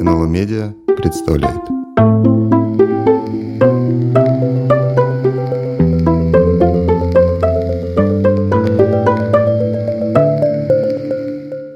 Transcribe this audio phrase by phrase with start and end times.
[0.00, 1.60] НЛО Медиа представляет.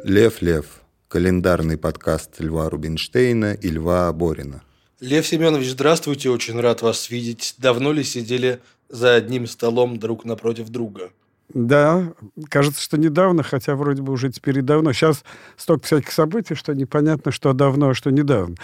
[0.07, 0.81] Лев Лев.
[1.09, 4.63] Календарный подкаст Льва Рубинштейна и Льва Борина.
[5.01, 7.57] Лев Семенович, здравствуйте, очень рад вас видеть.
[7.59, 11.11] Давно ли сидели за одним столом друг напротив друга?
[11.53, 12.13] Да,
[12.49, 14.93] кажется, что недавно, хотя вроде бы уже теперь и давно.
[14.93, 15.25] Сейчас
[15.57, 18.57] столько всяких событий, что непонятно, что давно, а что недавно.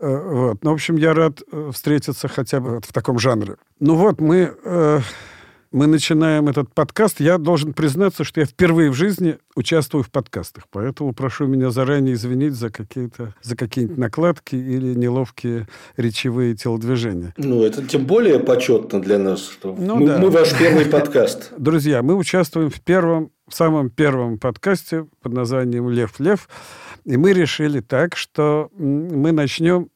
[0.00, 0.64] Э, вот.
[0.64, 3.56] Ну, в общем, я рад э, встретиться хотя бы в таком жанре.
[3.80, 5.00] Ну вот, мы э,
[5.72, 10.64] мы начинаем этот подкаст, я должен признаться, что я впервые в жизни участвую в подкастах.
[10.70, 15.66] Поэтому прошу меня заранее извинить за какие-то за какие-нибудь накладки или неловкие
[15.96, 17.34] речевые телодвижения.
[17.38, 20.18] Ну, это тем более почетно для нас, что ну, мы, да.
[20.18, 21.52] мы ваш первый подкаст.
[21.58, 26.48] Друзья, мы участвуем в первом, в самом первом подкасте под названием «Лев Лев».
[27.04, 29.88] И мы решили так, что мы начнем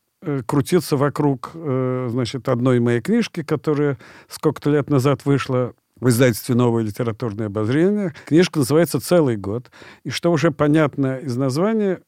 [0.47, 6.83] крутиться вокруг, э, значит, одной моей книжки, которая сколько-то лет назад вышла в издательстве «Новое
[6.83, 8.15] литературное обозрение».
[8.27, 9.71] Книжка называется «Целый год».
[10.05, 12.01] И что уже понятно из названия,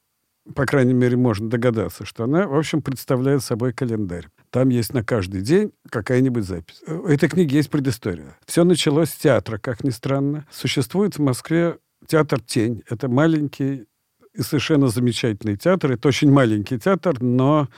[0.55, 4.28] по крайней мере, можно догадаться, что она, в общем, представляет собой календарь.
[4.50, 6.83] Там есть на каждый день какая-нибудь запись.
[6.87, 8.37] У этой книги есть предыстория.
[8.47, 10.47] Все началось с театра, как ни странно.
[10.50, 12.83] Существует в Москве театр «Тень».
[12.89, 13.87] Это маленький
[14.34, 15.93] и совершенно замечательный театр.
[15.93, 17.72] Это очень маленький театр, но Э,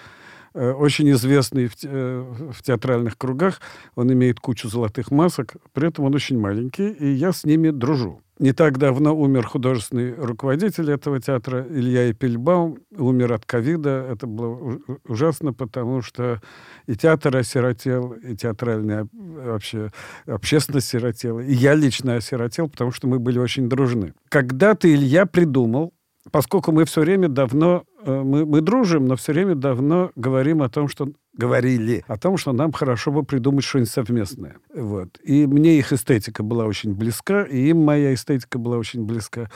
[0.54, 3.60] очень известный в, э, в театральных кругах.
[3.94, 8.22] Он имеет кучу золотых масок, при этом он очень маленький, и я с ними дружу.
[8.40, 14.06] Не так давно умер художественный руководитель этого театра Илья Эпельбаум, умер от ковида.
[14.10, 16.40] Это было ужасно, потому что
[16.86, 19.92] и театр осиротел, и театральная вообще
[20.24, 21.40] общественность осиротела.
[21.40, 24.14] И я лично осиротел, потому что мы были очень дружны.
[24.30, 25.92] Когда-то Илья придумал,
[26.30, 30.68] поскольку мы все время давно Э, мы, мы дружим, но все время давно говорим о
[30.68, 34.56] том, что говорили о том, что нам хорошо бы придумать что-нибудь совместное.
[34.74, 35.18] Вот.
[35.22, 39.50] И мне их эстетика была очень близка, и им моя эстетика была очень близка.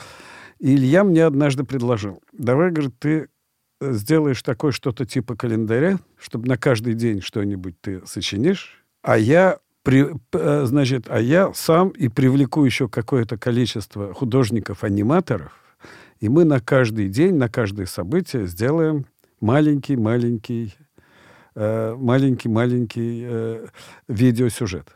[0.59, 3.27] И Илья мне однажды предложил, давай, говорит, ты
[3.81, 10.07] сделаешь такое что-то типа календаря, чтобы на каждый день что-нибудь ты сочинишь, а я при,
[10.33, 15.51] э, значит, а я сам и привлеку еще какое-то количество художников-аниматоров,
[16.25, 19.05] и мы на каждый день, на каждое событие сделаем
[19.41, 20.73] маленький-маленький
[21.53, 23.67] э, маленький-маленький э,
[24.07, 24.87] видеосюжет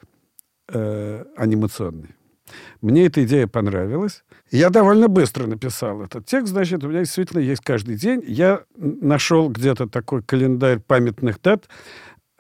[0.70, 2.16] э, анимационный.
[2.82, 4.24] Мне эта идея понравилась.
[4.50, 6.52] Я довольно быстро написал этот текст.
[6.52, 8.24] Значит, у меня действительно есть каждый день.
[8.26, 11.70] Я нашел где-то такой календарь памятных дат.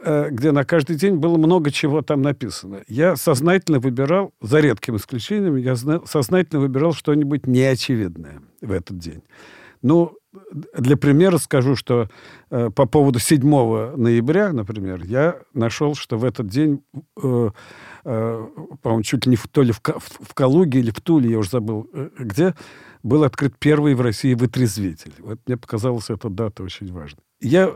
[0.02, 2.82] Э, где на каждый день было много чего там написано.
[2.88, 9.24] Я сознательно выбирал, за редким исключением, я сознательно выбирал что-нибудь неочевидное в этот день.
[9.82, 10.18] Ну,
[10.78, 12.10] для примера скажу, что
[12.50, 13.42] э, по поводу 7
[13.98, 16.84] ноября, например, я нашел, что в этот день,
[17.22, 17.50] э,
[18.06, 18.48] э,
[18.82, 21.50] по-моему, чуть ли не в, то ли в, в, Калуге или в Туле, я уже
[21.50, 22.56] забыл, э, где,
[23.04, 25.14] был открыт первый в России вытрезвитель.
[25.20, 27.22] Вот мне показалась эта дата очень важной.
[27.42, 27.76] Я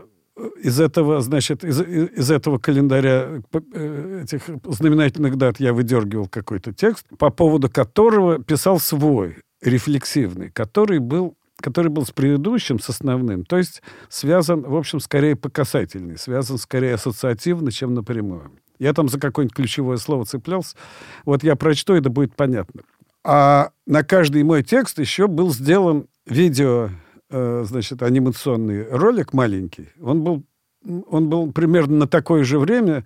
[0.60, 7.06] из этого, значит, из, из этого календаря э, этих знаменательных дат я выдергивал какой-то текст,
[7.18, 13.56] по поводу которого писал свой, рефлексивный, который был который был с предыдущим, с основным, то
[13.56, 18.50] есть связан, в общем, скорее по касательной, связан скорее ассоциативно, чем напрямую.
[18.78, 20.76] Я там за какое-нибудь ключевое слово цеплялся.
[21.24, 22.82] Вот я прочту, это будет понятно.
[23.22, 26.90] А на каждый мой текст еще был сделан видео
[27.30, 29.88] значит, анимационный ролик маленький.
[30.00, 30.44] Он был,
[30.84, 33.04] он был примерно на такое же время,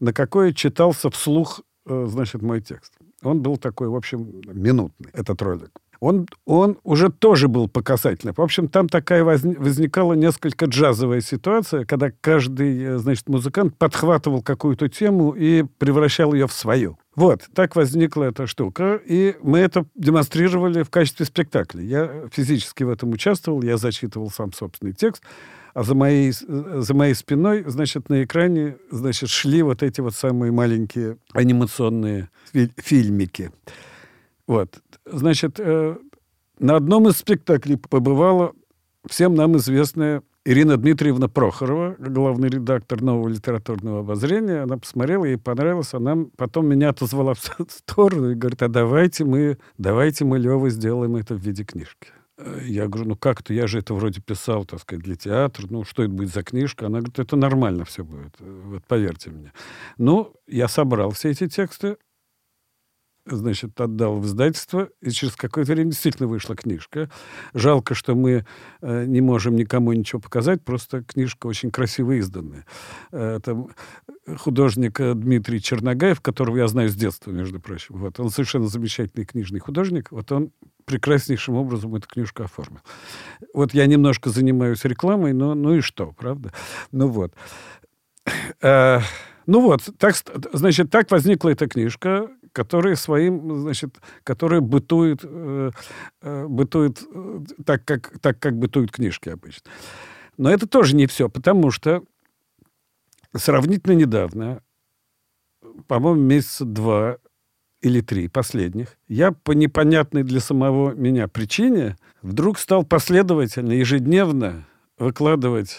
[0.00, 2.92] на какое читался вслух, э, значит, мой текст.
[3.22, 5.70] Он был такой, в общем, минутный, этот ролик.
[6.00, 8.32] Он, он уже тоже был показательный.
[8.34, 14.42] В общем, там такая возник, возникала несколько джазовая ситуация, когда каждый, э, значит, музыкант подхватывал
[14.42, 16.98] какую-то тему и превращал ее в свою.
[17.16, 21.82] Вот, так возникла эта штука, и мы это демонстрировали в качестве спектакля.
[21.82, 25.22] Я физически в этом участвовал, я зачитывал сам собственный текст,
[25.74, 30.50] а за моей, за моей спиной, значит, на экране, значит, шли вот эти вот самые
[30.50, 32.30] маленькие анимационные
[32.76, 33.52] фильмики.
[34.46, 35.96] Вот, значит, э,
[36.58, 38.52] на одном из спектаклей побывала
[39.08, 45.92] всем нам известная Ирина Дмитриевна Прохорова, главный редактор нового литературного обозрения, она посмотрела, ей понравилось,
[45.92, 51.16] она потом меня отозвала в сторону и говорит, а давайте мы, давайте мы, Лева, сделаем
[51.16, 52.08] это в виде книжки.
[52.38, 55.84] Э, я говорю, ну как-то, я же это вроде писал, так сказать, для театра, ну
[55.84, 56.86] что это будет за книжка?
[56.86, 59.52] Она говорит, это нормально все будет, вот поверьте мне.
[59.98, 61.96] Ну, я собрал все эти тексты,
[63.26, 67.10] значит, отдал в издательство, и через какое-то время действительно вышла книжка.
[67.54, 68.44] Жалко, что мы
[68.80, 72.66] э, не можем никому ничего показать, просто книжка очень красиво изданная.
[73.12, 73.66] Э, это
[74.38, 77.96] художник э, Дмитрий Черногаев, которого я знаю с детства, между прочим.
[77.96, 78.18] Вот.
[78.20, 80.10] Он совершенно замечательный книжный художник.
[80.10, 80.52] Вот он
[80.84, 82.80] прекраснейшим образом эту книжку оформил.
[83.54, 86.52] Вот я немножко занимаюсь рекламой, но ну и что, правда?
[86.90, 87.32] Ну вот.
[88.62, 89.00] Э,
[89.46, 90.14] ну вот, так,
[90.52, 95.70] значит, так возникла эта книжка, которая своим, значит, которая бытует, э,
[96.22, 99.70] э, бытует э, так, как, так, как бытуют книжки обычно.
[100.36, 102.02] Но это тоже не все, потому что
[103.36, 104.62] сравнительно недавно,
[105.86, 107.18] по-моему, месяца два
[107.80, 114.66] или три последних, я по непонятной для самого меня причине вдруг стал последовательно, ежедневно
[114.98, 115.78] выкладывать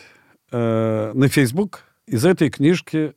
[0.52, 3.14] э, на Facebook из этой книжки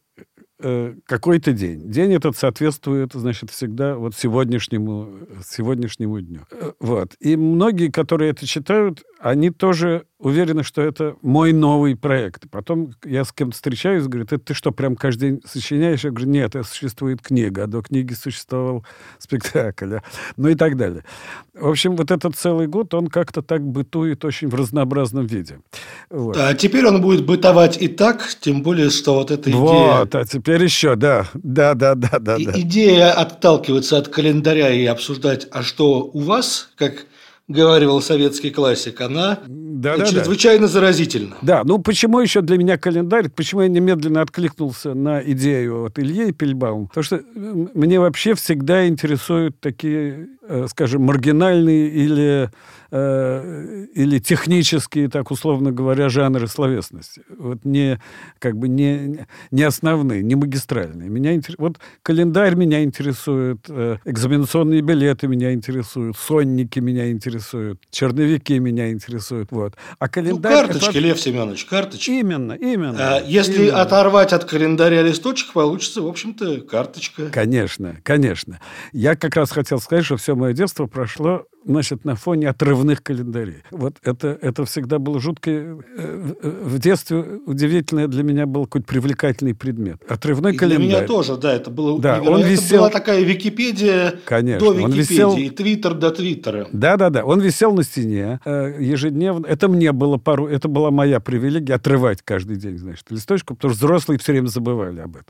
[0.60, 1.90] Э, какой-то день.
[1.90, 6.42] День этот соответствует, значит, всегда вот сегодняшнему, сегодняшнему дню.
[6.52, 7.14] Э, вот.
[7.18, 12.44] И многие, которые это читают, они тоже уверены, что это мой новый проект.
[12.50, 16.02] Потом я с кем-то встречаюсь, говорит, это ты что, прям каждый день сочиняешь?
[16.02, 18.84] Я говорю, нет, это существует книга, а до книги существовал
[19.18, 19.98] спектакль,
[20.36, 21.04] ну и так далее.
[21.52, 25.60] В общем, вот этот целый год, он как-то так бытует очень в разнообразном виде.
[26.08, 26.36] Вот.
[26.38, 29.60] А теперь он будет бытовать и так, тем более, что вот эта идея...
[29.60, 32.36] Вот, а теперь еще, да, да, да, да, да.
[32.36, 32.52] И, да.
[32.60, 37.06] Идея отталкиваться от календаря и обсуждать, а что у вас, как
[37.48, 40.72] говаривал советский классик, она да, да, чрезвычайно да.
[40.72, 41.36] заразительна.
[41.42, 46.32] Да, ну почему еще для меня календарь, почему я немедленно откликнулся на идею от Ильи
[46.32, 46.88] Пельбаум?
[46.88, 50.28] Потому что мне вообще всегда интересуют такие,
[50.68, 52.50] скажем, маргинальные или
[52.96, 57.22] Э, или технические, так условно говоря, жанры словесности.
[57.28, 57.98] Вот не,
[58.38, 61.08] как бы не, не основные, не магистральные.
[61.08, 61.56] Меня интерес...
[61.58, 69.50] Вот календарь меня интересует, э, экзаменационные билеты меня интересуют, сонники меня интересуют, черновики меня интересуют.
[69.50, 69.74] Вот.
[69.98, 70.52] А календарь...
[70.52, 70.98] Ну, карточки, это...
[71.00, 72.10] Лев Семенович, карточки.
[72.10, 73.16] Именно, именно.
[73.16, 73.82] А, если именно.
[73.82, 77.26] оторвать от календаря листочек, получится, в общем-то, карточка.
[77.32, 78.60] Конечно, конечно.
[78.92, 83.62] Я как раз хотел сказать, что все мое детство прошло значит, на фоне отрывных календарей.
[83.70, 85.50] Вот это, это всегда было жутко.
[85.50, 90.02] Э, в детстве удивительно для меня был какой-то привлекательный предмет.
[90.08, 90.86] Отрывной и календарь.
[90.86, 92.78] Для меня тоже, да, это было да, он это висел...
[92.78, 95.36] была такая Википедия Конечно, до Википедии, он висел...
[95.36, 96.68] и Твиттер до Твиттера.
[96.72, 99.46] Да-да-да, он висел на стене э, ежедневно.
[99.46, 100.46] Это мне было пару...
[100.46, 105.00] Это была моя привилегия отрывать каждый день, значит, листочку, потому что взрослые все время забывали
[105.00, 105.26] об этом.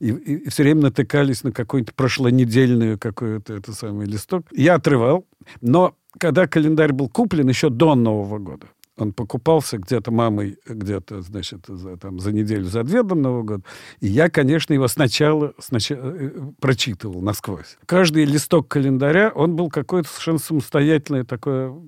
[0.00, 4.46] И, и, и все время натыкались на какую-то прошлонедельную какой-то это самый листок.
[4.52, 5.26] Я отрывал,
[5.74, 11.66] но когда календарь был куплен еще до Нового года, он покупался где-то мамой, где-то, значит,
[11.66, 13.64] за, там, за неделю, за две до Нового года.
[13.98, 16.30] И я, конечно, его сначала, сначала э,
[16.60, 17.76] прочитывал насквозь.
[17.86, 21.80] Каждый листок календаря, он был какой-то совершенно самостоятельный такой э,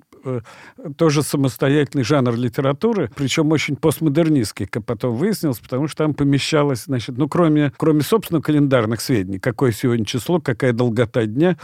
[0.97, 7.17] тоже самостоятельный жанр литературы, причем очень постмодернистский, как потом выяснилось, потому что там помещалось, значит,
[7.17, 11.57] ну, кроме, кроме собственно, календарных сведений, какое сегодня число, какая долгота дня,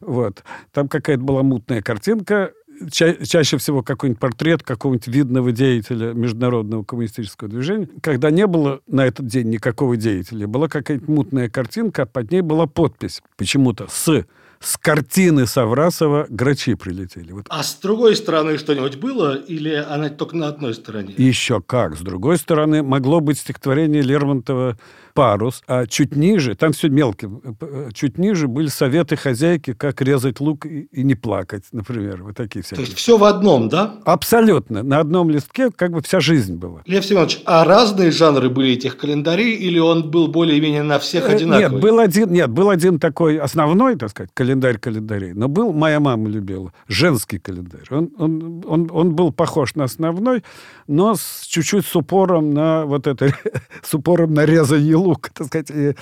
[0.00, 2.52] вот, там какая-то была мутная картинка,
[2.90, 7.88] ча чаще всего какой-нибудь портрет какого-нибудь видного деятеля международного коммунистического движения.
[8.02, 12.40] Когда не было на этот день никакого деятеля, была какая-нибудь мутная картинка, а под ней
[12.40, 14.24] была подпись почему-то с
[14.60, 17.32] с картины Саврасова грачи прилетели.
[17.32, 17.46] Вот.
[17.48, 21.14] А с другой стороны что-нибудь было или она только на одной стороне?
[21.16, 21.96] Еще как.
[21.96, 24.76] С другой стороны, могло быть стихотворение Лермонтова
[25.18, 30.38] парус, а чуть ниже, там все мелким, э, чуть ниже были советы хозяйки, как резать
[30.38, 32.84] лук и, и не плакать, например, вот такие всякие.
[32.84, 33.96] То есть все в одном, да?
[34.04, 34.84] Абсолютно.
[34.84, 36.82] На одном листке как бы вся жизнь была.
[36.86, 41.34] Лев Семенович, а разные жанры были этих календарей или он был более-менее на всех э,
[41.34, 41.72] одинаковый?
[41.72, 45.98] Нет, был один, нет, был один такой основной, так сказать, календарь календарей, но был, моя
[45.98, 47.86] мама любила, женский календарь.
[47.90, 50.44] Он, он, он, он был похож на основной,
[50.86, 53.34] но с чуть-чуть с упором на вот это,
[53.82, 55.94] с упором на резание лук, так сказать, и,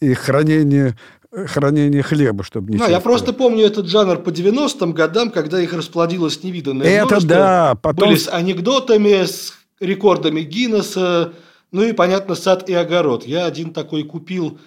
[0.00, 0.96] и хранение
[1.46, 5.72] хранение хлеба, чтобы не Ну, я просто помню этот жанр по 90-м годам, когда их
[5.72, 7.28] расплодилось невиданное Это множество.
[7.28, 7.74] да.
[7.80, 8.08] Потом...
[8.10, 11.32] Были с анекдотами, с рекордами Гиннесса,
[11.70, 13.24] ну и, понятно, сад и огород.
[13.24, 14.58] Я один такой купил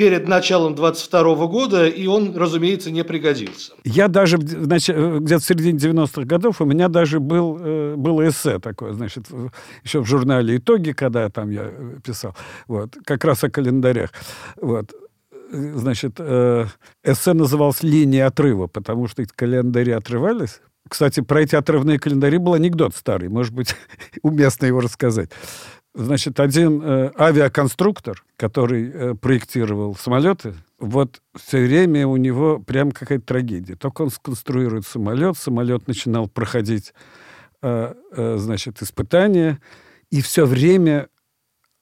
[0.00, 3.74] перед началом 22 года, и он, разумеется, не пригодился.
[3.84, 8.58] Я даже значит, где-то в середине 90-х годов у меня даже был, э, было эссе
[8.60, 9.26] такое, значит,
[9.84, 12.34] еще в журнале «Итоги», когда там я э, писал,
[12.66, 14.14] вот, как раз о календарях.
[14.56, 14.90] Вот
[15.52, 16.64] значит, э,
[17.04, 20.62] эссе называлось «Линия отрыва», потому что эти календари отрывались.
[20.88, 23.76] Кстати, про эти отрывные календари был анекдот старый, может быть,
[24.22, 25.28] уместно его рассказать.
[25.92, 33.24] Значит, один э, авиаконструктор, который э, проектировал самолеты, вот все время у него прям какая-то
[33.26, 33.74] трагедия.
[33.74, 36.94] Только он сконструирует самолет, самолет начинал проходить,
[37.62, 39.60] э, э, значит, испытания,
[40.10, 41.08] и все время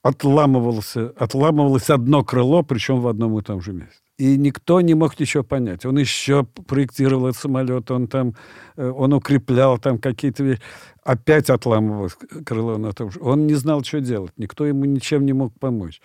[0.03, 4.08] отламывался, отламывалось одно крыло, причем в одном и том же месте.
[4.19, 5.87] И никто не мог ничего понять.
[5.87, 8.35] Он еще проектировал этот самолет, он там,
[8.77, 10.61] э, он укреплял там какие-то вещи.
[11.05, 13.21] Опять отламывалось крыло на том же.
[13.23, 14.33] Он не знал, что делать.
[14.37, 16.03] Никто ему ничем не мог помочь.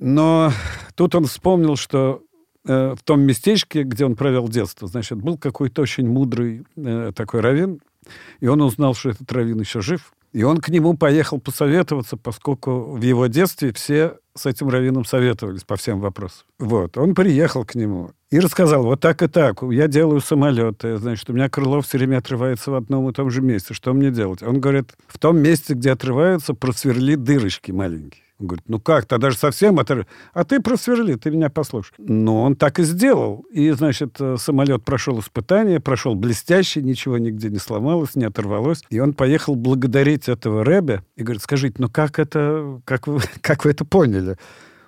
[0.00, 0.50] Но
[0.96, 2.22] тут он вспомнил, что
[2.66, 7.40] э, в том местечке, где он провел детство, значит, был какой-то очень мудрый э, такой
[7.40, 7.80] раввин,
[8.40, 10.12] и он узнал, что этот раввин еще жив.
[10.34, 15.62] И он к нему поехал посоветоваться, поскольку в его детстве все с этим раввином советовались
[15.62, 16.44] по всем вопросам.
[16.58, 16.98] Вот.
[16.98, 21.34] Он приехал к нему и рассказал, вот так и так, я делаю самолеты, значит, у
[21.34, 24.42] меня крыло все время отрывается в одном и том же месте, что мне делать?
[24.42, 28.23] Он говорит, в том месте, где отрываются, просверли дырочки маленькие.
[28.40, 30.06] Он говорит, ну как, то даже совсем это...
[30.32, 31.94] А ты просверли, ты меня послушай.
[31.98, 33.46] Но он так и сделал.
[33.52, 38.82] И, значит, э, самолет прошел испытание, прошел блестяще, ничего нигде не сломалось, не оторвалось.
[38.90, 43.64] И он поехал благодарить этого Рэбе и говорит, скажите, ну как это, как вы, как
[43.64, 44.36] вы это поняли?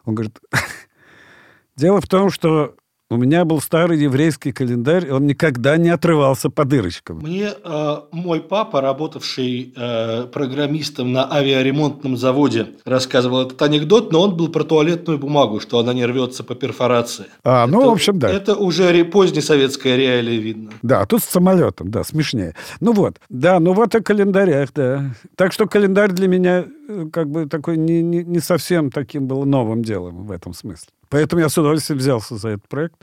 [0.04, 0.40] Он говорит,
[1.76, 2.74] дело в том, что
[3.08, 7.18] у меня был старый еврейский календарь, он никогда не отрывался по дырочкам.
[7.18, 14.36] Мне э, мой папа, работавший э, программистом на авиаремонтном заводе, рассказывал этот анекдот, но он
[14.36, 17.26] был про туалетную бумагу, что она не рвется по перфорации.
[17.44, 18.28] А, ну, это, в общем, да.
[18.28, 20.72] Это уже позднесоветская реалия видно.
[20.82, 22.56] Да, а тут с самолетом, да, смешнее.
[22.80, 25.14] Ну вот, да, ну вот о календарях, да.
[25.36, 29.44] Так что календарь для меня э, как бы такой не, не, не совсем таким был
[29.44, 30.88] новым делом в этом смысле.
[31.08, 32.96] Поэтому я с удовольствием взялся за этот проект.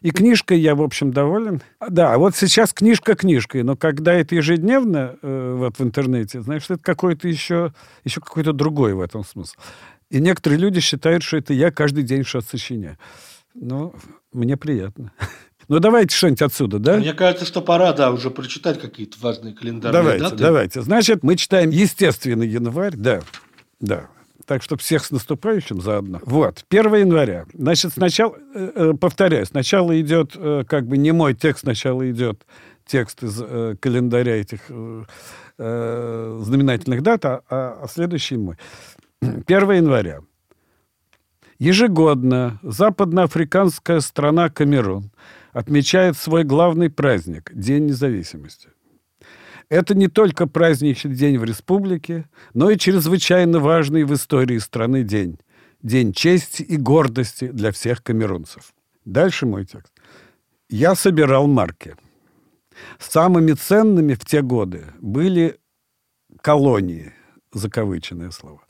[0.00, 1.60] И книжкой я, в общем, доволен.
[1.86, 6.78] Да, вот сейчас книжка книжкой, но когда это ежедневно э, вот в интернете, знаешь, это
[6.78, 7.72] какой-то еще,
[8.04, 9.54] еще какой-то другой в этом смысл.
[10.10, 12.96] И некоторые люди считают, что это я каждый день что-то сочиняю.
[13.54, 13.94] Ну,
[14.32, 15.12] мне приятно.
[15.70, 16.96] Ну, давайте что-нибудь отсюда, да?
[16.96, 20.36] Мне кажется, что пора, да, уже прочитать какие-то важные календарные давайте, даты.
[20.36, 23.20] Давайте, Значит, мы читаем естественный январь, да,
[23.78, 24.08] да.
[24.48, 26.20] Так что всех с наступающим заодно.
[26.24, 27.44] Вот, 1 января.
[27.52, 32.46] Значит, сначала, э, э, повторяю, сначала идет, э, как бы не мой текст, сначала идет
[32.86, 33.36] текст из
[33.78, 34.60] календаря этих
[35.58, 38.56] знаменательных дат, а, а следующий мой.
[39.20, 40.20] 1 января.
[41.58, 45.10] Ежегодно западноафриканская страна Камерун
[45.52, 48.70] отмечает свой главный праздник– День независимости.
[49.70, 55.38] Это не только праздничный день в республике, но и чрезвычайно важный в истории страны день.
[55.82, 58.72] День чести и гордости для всех камерунцев.
[59.04, 59.92] Дальше мой текст.
[60.70, 61.94] Я собирал марки.
[62.98, 65.58] Самыми ценными в те годы были
[66.40, 67.12] колонии,
[67.52, 68.62] закавыченное слово.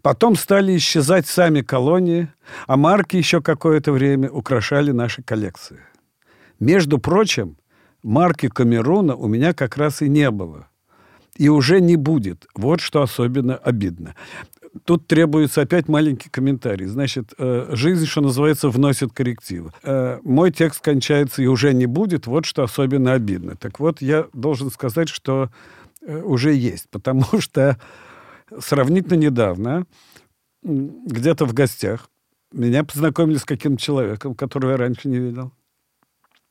[0.00, 2.32] Потом стали исчезать сами колонии,
[2.66, 5.80] а марки еще какое-то время украшали наши коллекции.
[6.60, 7.56] Между прочим,
[8.02, 10.68] марки Камеруна у меня как раз и не было.
[11.36, 12.46] И уже не будет.
[12.54, 14.14] Вот что особенно обидно.
[14.84, 16.86] Тут требуется опять маленький комментарий.
[16.86, 19.72] Значит, э, жизнь, что называется, вносит коррективы.
[19.82, 22.26] Э, мой текст кончается и уже не будет.
[22.26, 23.56] Вот что особенно обидно.
[23.56, 25.50] Так вот, я должен сказать, что
[26.00, 26.88] э, уже есть.
[26.90, 27.78] Потому что
[28.58, 29.86] сравнительно недавно,
[30.62, 32.08] где-то в гостях,
[32.52, 35.52] меня познакомили с каким-то человеком, которого я раньше не видел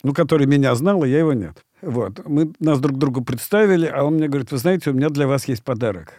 [0.04, 1.64] ну, который меня знал, а я его нет.
[1.82, 2.26] Вот.
[2.28, 5.48] Мы нас друг другу представили, а он мне говорит, вы знаете, у меня для вас
[5.48, 6.14] есть подарок.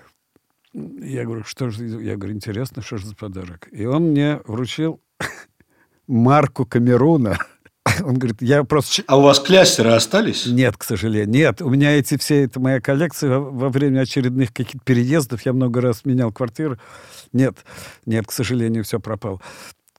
[0.75, 1.87] Я говорю, что же?
[1.87, 3.69] Я говорю, интересно, что же за подарок?
[3.73, 5.01] И он мне вручил
[6.07, 7.39] марку Камеруна.
[8.05, 9.03] Он говорит, я просто...
[9.07, 10.47] А у вас клястеры остались?
[10.47, 11.29] Нет, к сожалению.
[11.29, 15.45] Нет, у меня эти все, это моя коллекция во, время очередных каких-то переездов.
[15.45, 16.79] Я много раз менял квартиру.
[17.33, 17.57] Нет,
[18.07, 19.41] нет, к сожалению, все пропало.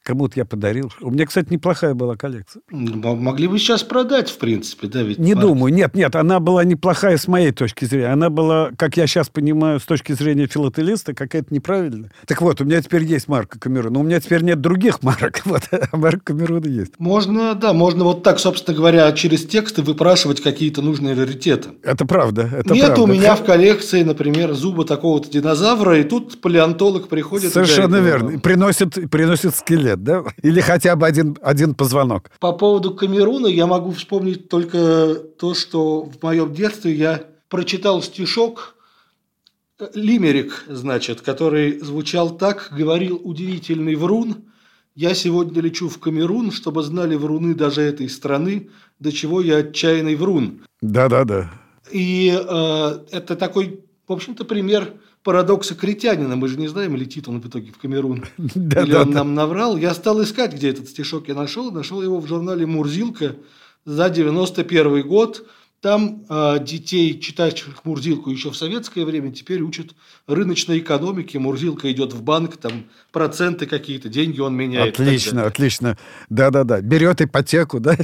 [0.03, 0.91] Кому-то я подарил.
[0.99, 2.61] У меня, кстати, неплохая была коллекция.
[2.69, 5.01] Могли бы сейчас продать, в принципе, да?
[5.01, 5.47] Ведь не марки.
[5.47, 5.73] думаю.
[5.73, 8.07] Нет, нет, она была неплохая с моей точки зрения.
[8.07, 12.11] Она была, как я сейчас понимаю, с точки зрения филателиста, какая-то неправильная.
[12.25, 13.93] Так вот, у меня теперь есть марка Камерун.
[13.93, 15.41] Но у меня теперь нет других марок.
[15.53, 16.93] Вот, а марка Камеруна есть.
[16.97, 21.69] Можно, да, можно вот так, собственно говоря, через тексты выпрашивать какие-то нужные раритеты.
[21.83, 22.49] Это правда.
[22.51, 23.03] Это нет правда.
[23.03, 27.53] у меня в коллекции, например, зуба такого-то динозавра, и тут палеонтолог приходит...
[27.53, 28.31] Совершенно верно.
[28.31, 30.23] И приносит, приносит скелет лет, да?
[30.41, 32.31] Или хотя бы один, один позвонок.
[32.39, 38.75] По поводу Камеруна я могу вспомнить только то, что в моем детстве я прочитал стишок
[39.79, 44.45] э, Лимерик, значит, который звучал так, говорил удивительный врун,
[44.95, 48.69] я сегодня лечу в Камерун, чтобы знали вруны даже этой страны,
[48.99, 50.61] до чего я отчаянный врун.
[50.81, 51.51] Да-да-да.
[51.91, 54.93] И э, это такой, в общем-то, пример
[55.23, 56.35] парадокса критянина.
[56.35, 58.25] Мы же не знаем, летит он в итоге в Камерун.
[58.37, 59.77] Или он нам наврал.
[59.77, 61.71] Я стал искать, где этот стишок я нашел.
[61.71, 63.35] Нашел его в журнале «Мурзилка»
[63.85, 65.47] за 91 год.
[65.81, 69.95] Там э, детей, читающих Мурзилку еще в советское время, теперь учат
[70.27, 71.39] рыночной экономике.
[71.39, 74.95] Мурзилка идет в банк, там проценты какие-то, деньги он меняет.
[74.95, 75.97] Отлично, отлично.
[76.29, 76.81] Да-да-да.
[76.81, 77.95] Берет ипотеку, да?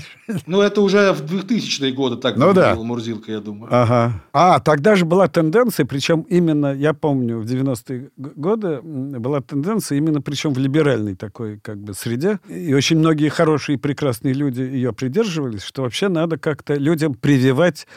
[0.45, 2.75] Ну, это уже в 2000-е годы так ну, да.
[2.75, 3.67] Мурзилка, я думаю.
[3.73, 4.23] Ага.
[4.31, 10.21] А, тогда же была тенденция, причем именно, я помню, в 90-е годы была тенденция именно,
[10.21, 12.39] причем в либеральной такой как бы среде.
[12.47, 17.87] И очень многие хорошие и прекрасные люди ее придерживались, что вообще надо как-то людям прививать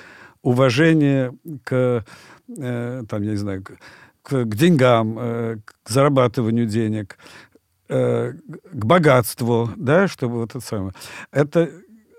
[0.43, 1.33] уважение
[1.65, 2.05] к,
[2.59, 3.73] э, там, я не знаю, к,
[4.23, 7.19] к деньгам, э, к зарабатыванию денег,
[7.89, 8.33] э,
[8.73, 10.95] к богатству, да, чтобы вот это самое.
[11.31, 11.71] Это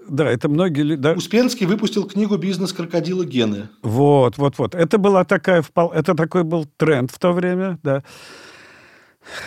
[0.10, 1.02] да, это многие люди...
[1.02, 1.14] Да.
[1.14, 3.70] Успенский выпустил книгу «Бизнес крокодила Гены».
[3.82, 4.76] Вот, вот, вот.
[4.76, 5.64] Это была такая...
[5.94, 8.04] Это такой был тренд в то время, да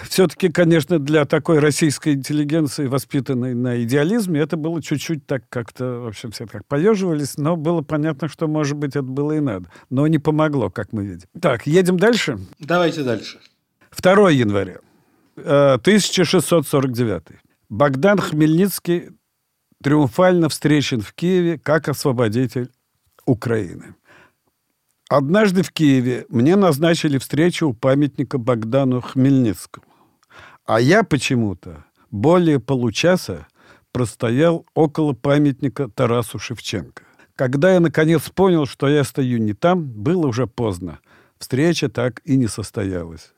[0.09, 6.07] все-таки, конечно, для такой российской интеллигенции, воспитанной на идеализме, это было чуть-чуть так как-то, в
[6.09, 9.71] общем, все так поеживались, но было понятно, что, может быть, это было и надо.
[9.91, 11.29] Но не помогло, как мы видим.
[11.41, 12.39] Так, едем дальше?
[12.59, 13.39] Давайте дальше.
[13.97, 14.79] 2 января
[15.37, 17.23] 1649.
[17.31, 17.35] Э,
[17.69, 19.11] Богдан Хмельницкий
[19.83, 22.71] триумфально встречен в Киеве как освободитель
[23.25, 23.95] Украины.
[25.09, 29.87] Однажды в Киеве мне назначили встречу у памятника Богдану Хмельницкому.
[30.65, 33.47] А я почему-то более получаса
[33.93, 37.05] простоял около памятника Тарасу Шевченко.
[37.37, 40.99] Когда я наконец понял, что я стою не там, было уже поздно.
[41.39, 43.33] Встреча так и не состоялась.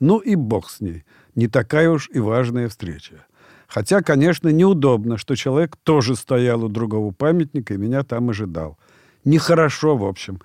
[0.00, 1.04] Ну и бог с ней.
[1.36, 3.24] Не такая уж и важная встреча.
[3.68, 8.78] Хотя, конечно, неудобно, что человек тоже стоял у другого памятника и меня там ожидал.
[9.24, 10.40] Нехорошо, в общем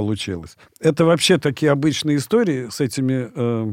[0.00, 0.56] получилось.
[0.80, 3.30] Это вообще такие обычные истории с этими...
[3.34, 3.72] Э,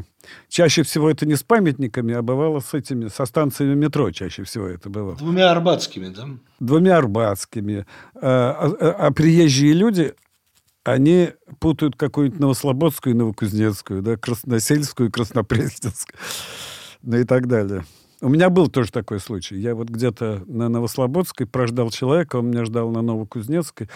[0.49, 4.67] чаще всего это не с памятниками, а бывало с этими, со станциями метро чаще всего
[4.67, 5.15] это было.
[5.15, 6.27] Двумя арбатскими, да?
[6.59, 7.85] Двумя арбатскими.
[8.15, 10.15] А, а, а приезжие люди,
[10.83, 11.29] они
[11.59, 16.19] путают какую-нибудь Новослободскую и Новокузнецкую, да, Красносельскую и Краснопресненскую,
[17.03, 17.85] ну и так далее.
[18.19, 19.55] У меня был тоже такой случай.
[19.57, 23.89] Я вот где-то на Новослободской прождал человека, он меня ждал на Новокузнецкой.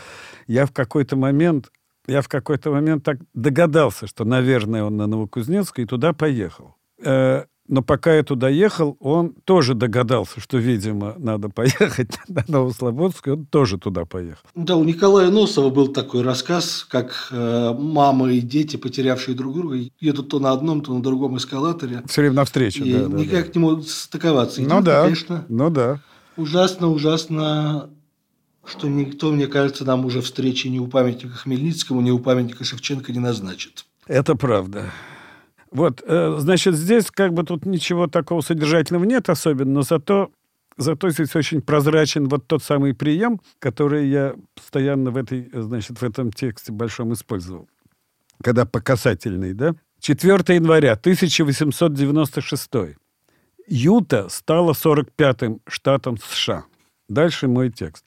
[0.47, 1.71] Я в какой-то момент
[2.07, 6.75] я в какой-то момент так догадался, что, наверное, он на Новокузнецкой и туда поехал.
[7.03, 13.37] Э, но пока я туда ехал, он тоже догадался, что, видимо, надо поехать на Новослободскую,
[13.37, 14.43] он тоже туда поехал.
[14.55, 19.77] Да, у Николая Носова был такой рассказ, как э, мама и дети, потерявшие друг друга,
[19.99, 22.03] едут то на одном, то на другом эскалаторе.
[22.07, 23.07] Все время навстречу, и да.
[23.07, 23.51] никак да.
[23.55, 24.61] не могут стыковаться.
[24.61, 25.45] Ну да, конечно.
[25.47, 26.01] Ну да.
[26.35, 27.89] Ужасно, ужасно
[28.65, 33.11] что никто, мне кажется, нам уже встречи ни у памятника Хмельницкому, ни у памятника Шевченко
[33.11, 33.85] не назначит.
[34.07, 34.91] Это правда.
[35.71, 40.31] Вот, э, значит, здесь как бы тут ничего такого содержательного нет особенно, но зато,
[40.77, 46.03] зато здесь очень прозрачен вот тот самый прием, который я постоянно в, этой, значит, в
[46.03, 47.69] этом тексте большом использовал.
[48.43, 49.75] Когда показательный, да?
[50.01, 52.69] 4 января 1896.
[53.67, 56.65] Юта стала 45-м штатом США.
[57.07, 58.03] Дальше мой текст.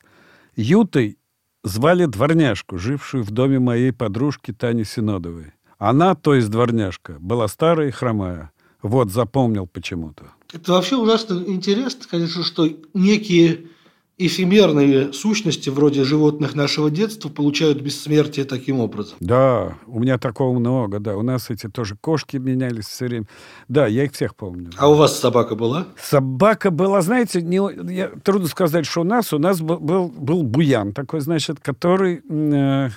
[0.56, 1.18] Ютой
[1.62, 5.52] звали дворняжку, жившую в доме моей подружки Тани Синодовой.
[5.78, 8.52] Она, то есть дворняжка, была старая и хромая.
[8.82, 10.32] Вот, запомнил почему-то.
[10.52, 13.68] Это вообще ужасно интересно, конечно, что некие
[14.16, 19.16] эфемерные сущности, вроде животных нашего детства, получают бессмертие таким образом.
[19.20, 21.16] Да, у меня такого много, да.
[21.16, 23.26] У нас эти тоже кошки менялись все время.
[23.68, 24.70] Да, я их всех помню.
[24.76, 25.88] А у вас собака была?
[26.00, 27.60] Собака была, знаете, не,
[27.92, 29.32] я, трудно сказать, что у нас.
[29.32, 32.22] У нас был, был, был буян такой, значит, который...
[32.30, 32.90] Э,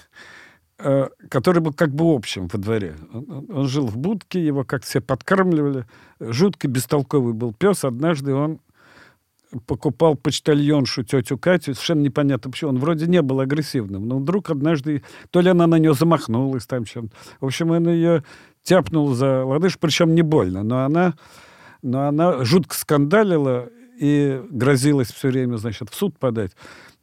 [0.78, 2.96] э, который был как бы общим во дворе.
[3.12, 5.86] Он, он жил в будке, его как все подкармливали.
[6.20, 7.84] Жутко бестолковый был пес.
[7.84, 8.60] Однажды он
[9.66, 12.72] покупал почтальоншу тетю Катю, совершенно непонятно почему.
[12.72, 16.86] Он вроде не был агрессивным, но вдруг однажды, то ли она на нее замахнулась там
[16.86, 17.16] чем-то.
[17.40, 18.24] В общем, он ее
[18.64, 21.14] тяпнул за лодыж, причем не больно, но она,
[21.82, 26.52] но она жутко скандалила и грозилась все время, значит, в суд подать.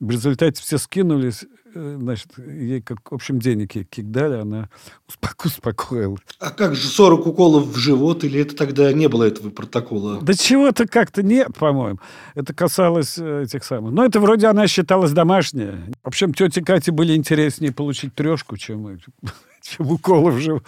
[0.00, 4.68] В результате все скинулись, значит, ей, как, в общем, денег ей кидали, она
[5.08, 6.20] успокоилась.
[6.38, 10.20] А как же 40 уколов в живот, или это тогда не было этого протокола?
[10.22, 11.98] Да чего-то как-то нет, по-моему.
[12.34, 13.92] Это касалось э, этих самых.
[13.92, 15.92] Но это вроде она считалась домашняя.
[16.02, 18.98] В общем, тете Кате были интереснее получить трешку, чем,
[19.62, 20.64] чем уколы в живот.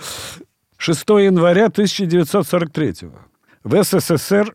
[0.78, 3.10] 6 января 1943
[3.64, 4.54] в СССР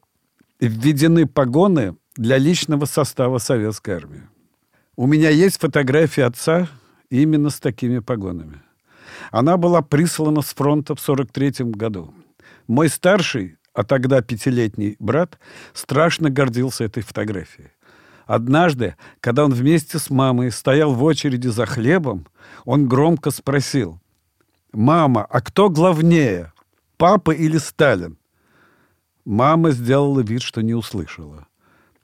[0.60, 4.22] введены погоны для личного состава советской армии.
[5.02, 6.68] У меня есть фотографии отца
[7.10, 8.62] именно с такими погонами.
[9.32, 12.14] Она была прислана с фронта в 43 году.
[12.68, 15.40] Мой старший, а тогда пятилетний брат,
[15.74, 17.72] страшно гордился этой фотографией.
[18.28, 22.28] Однажды, когда он вместе с мамой стоял в очереди за хлебом,
[22.64, 24.00] он громко спросил,
[24.72, 26.54] «Мама, а кто главнее,
[26.98, 28.20] папа или Сталин?»
[29.26, 31.48] Мама сделала вид, что не услышала.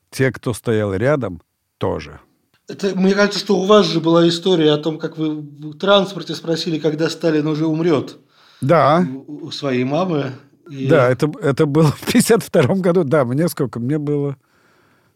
[0.09, 1.43] Те, кто стоял рядом,
[1.77, 2.21] тоже.
[2.69, 6.35] Это, мне кажется, что у вас же была история о том, как вы в транспорте
[6.35, 8.17] спросили, когда Сталин уже умрет.
[8.59, 9.07] Да.
[9.27, 10.33] У своей мамы.
[10.69, 10.87] И...
[10.87, 13.03] Да, это, это было в 52 году.
[13.05, 13.79] Да, мне сколько?
[13.79, 14.35] Мне было...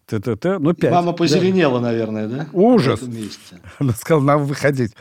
[0.06, 0.92] т-т-т, ну, пять.
[0.92, 1.88] Мама позеленела, да.
[1.88, 2.48] наверное, да?
[2.54, 3.02] Ужас.
[3.80, 4.94] Она сказала, нам выходить.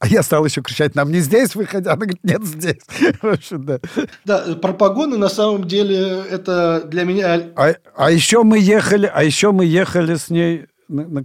[0.00, 1.86] А я стал еще кричать, нам не здесь выходить.
[1.86, 2.82] Она говорит, нет, здесь.
[3.22, 3.78] общем, да.
[4.24, 7.44] да, про погоны на самом деле это для меня...
[7.54, 11.24] А, а еще мы ехали, а еще мы ехали с ней, на, на,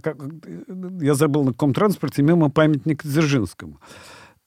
[1.04, 3.80] я забыл, на каком транспорте, мимо памятника Дзержинскому.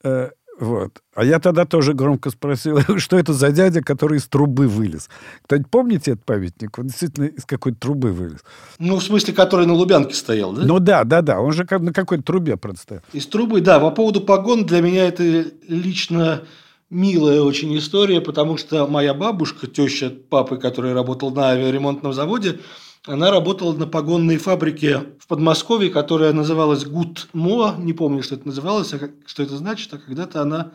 [0.04, 1.04] Э, вот.
[1.14, 5.10] А я тогда тоже громко спросил, что это за дядя, который из трубы вылез.
[5.44, 6.78] Кто-нибудь помните этот памятник?
[6.80, 8.40] Он действительно из какой-то трубы вылез.
[8.80, 10.64] Ну, в смысле, который на Лубянке стоял, да?
[10.66, 11.40] Ну да, да, да.
[11.40, 13.80] Он же на какой-то трубе просто Из трубы, да.
[13.80, 16.44] По поводу погон для меня это лично
[16.90, 22.60] милая очень история, потому что моя бабушка, теща папы, который работал на авиаремонтном заводе,
[23.08, 27.76] она работала на погонной фабрике в Подмосковье, которая называлась ГУТМО.
[27.80, 29.94] Не помню, что это называлось, а что это значит.
[29.94, 30.72] А когда-то она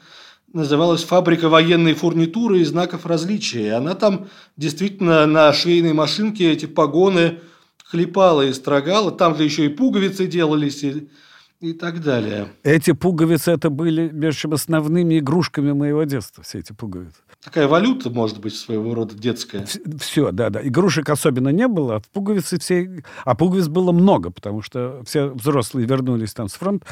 [0.53, 3.67] называлась «Фабрика военной фурнитуры и знаков различия».
[3.67, 7.41] И она там действительно на швейной машинке эти погоны
[7.85, 9.13] хлепала и строгала.
[9.13, 11.09] Там же еще и пуговицы делались, и
[11.63, 12.49] и так далее.
[12.65, 17.17] Эти пуговицы это были, между прочим, основными игрушками моего детства, все эти пуговицы.
[17.43, 19.67] Такая валюта, может быть, своего рода детская.
[19.99, 20.61] Все, да, да.
[20.63, 23.03] Игрушек особенно не было, а пуговицы все...
[23.25, 26.87] А пуговиц было много, потому что все взрослые вернулись там с фронта.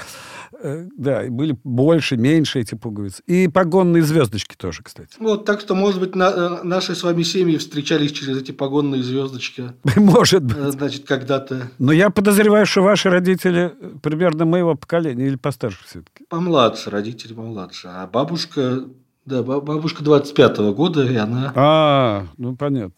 [0.60, 3.22] Э, да, и были больше, меньше эти пуговицы.
[3.26, 5.10] И погонные звездочки тоже, кстати.
[5.20, 9.02] Вот, так что, может быть, на, э, наши с вами семьи встречались через эти погонные
[9.02, 9.72] звездочки.
[9.96, 10.56] Может быть.
[10.56, 11.70] Э, значит, когда-то.
[11.78, 16.24] Но я подозреваю, что ваши родители примерно моего поколения или постарше все-таки.
[16.28, 17.88] Помладше, родители помладше.
[17.88, 18.84] А бабушка
[19.26, 21.52] да, бабушка 25-го года, и она...
[21.54, 22.94] А, ну понятно.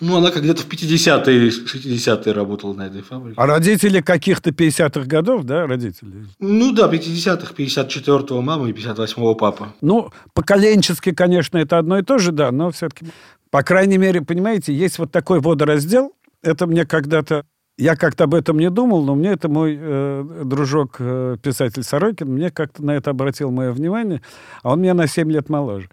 [0.00, 3.34] Ну, она как-то в 50-е, 60-е работала на этой фабрике.
[3.38, 6.24] А родители каких-то 50-х годов, да, родители?
[6.38, 9.74] Ну да, 50-х, 54-го мама и 58-го папа.
[9.82, 13.06] Ну, поколенчески, конечно, это одно и то же, да, но все-таки,
[13.50, 17.44] по крайней мере, понимаете, есть вот такой водораздел, это мне когда-то
[17.80, 22.28] я как-то об этом не думал, но мне это мой э, дружок, э, писатель Сорокин,
[22.28, 24.20] мне как-то на это обратил мое внимание,
[24.62, 25.88] а он меня на 7 лет моложе.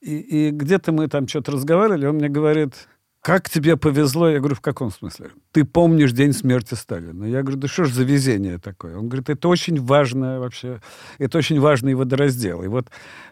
[0.00, 2.88] И, и где-то мы там что-то разговаривали, он мне говорит,
[3.20, 4.28] как тебе повезло?
[4.30, 5.30] Я говорю, в каком смысле?
[5.52, 7.24] Ты помнишь день смерти Сталина.
[7.24, 8.96] Я говорю, да что ж за везение такое?
[8.96, 10.80] Он говорит, это очень важно вообще,
[11.18, 12.62] это очень важный водораздел.
[12.62, 12.86] И вот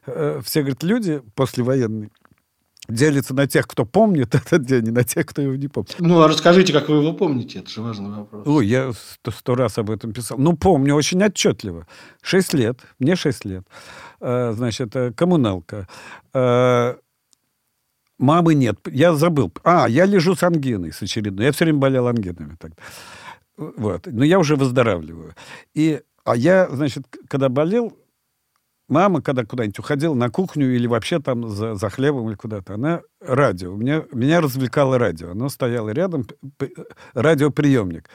[0.07, 2.11] э, все, говорят, люди послевоенные,
[2.89, 5.97] делится на тех, кто помнит этот день, и на тех, кто его не помнит.
[5.99, 8.47] Ну, а расскажите, как вы его помните, это же важный вопрос.
[8.47, 10.39] Ой, я сто, сто раз об этом писал.
[10.39, 11.87] Ну, помню очень отчетливо.
[12.23, 13.65] Шесть лет, мне шесть лет.
[14.21, 15.89] А, значит, э, коммуналка.
[16.33, 16.97] А,
[18.19, 19.53] мамы нет, я забыл.
[19.63, 21.47] А, я лежу с ангиной, с очередной.
[21.47, 22.77] Я все время болел ангинами тогда.
[23.57, 24.07] Вот.
[24.07, 25.35] Но я уже выздоравливаю.
[25.75, 27.97] И, а я, значит, когда болел,
[28.89, 33.03] мама, когда куда-нибудь уходила на кухню или вообще там за, за хлебом или куда-то, она
[33.21, 33.75] радио.
[33.75, 35.31] Меня, меня развлекало радио.
[35.31, 36.27] Оно стояло рядом,
[37.15, 38.09] радиоприемник,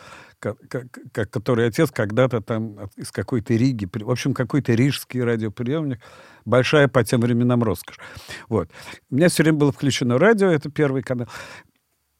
[1.11, 5.99] который отец когда-то там из какой-то Риги, в общем, какой-то рижский радиоприемник,
[6.45, 7.99] большая по тем временам роскошь.
[8.47, 8.69] Вот.
[9.09, 11.27] У меня все время было включено радио, это первый канал.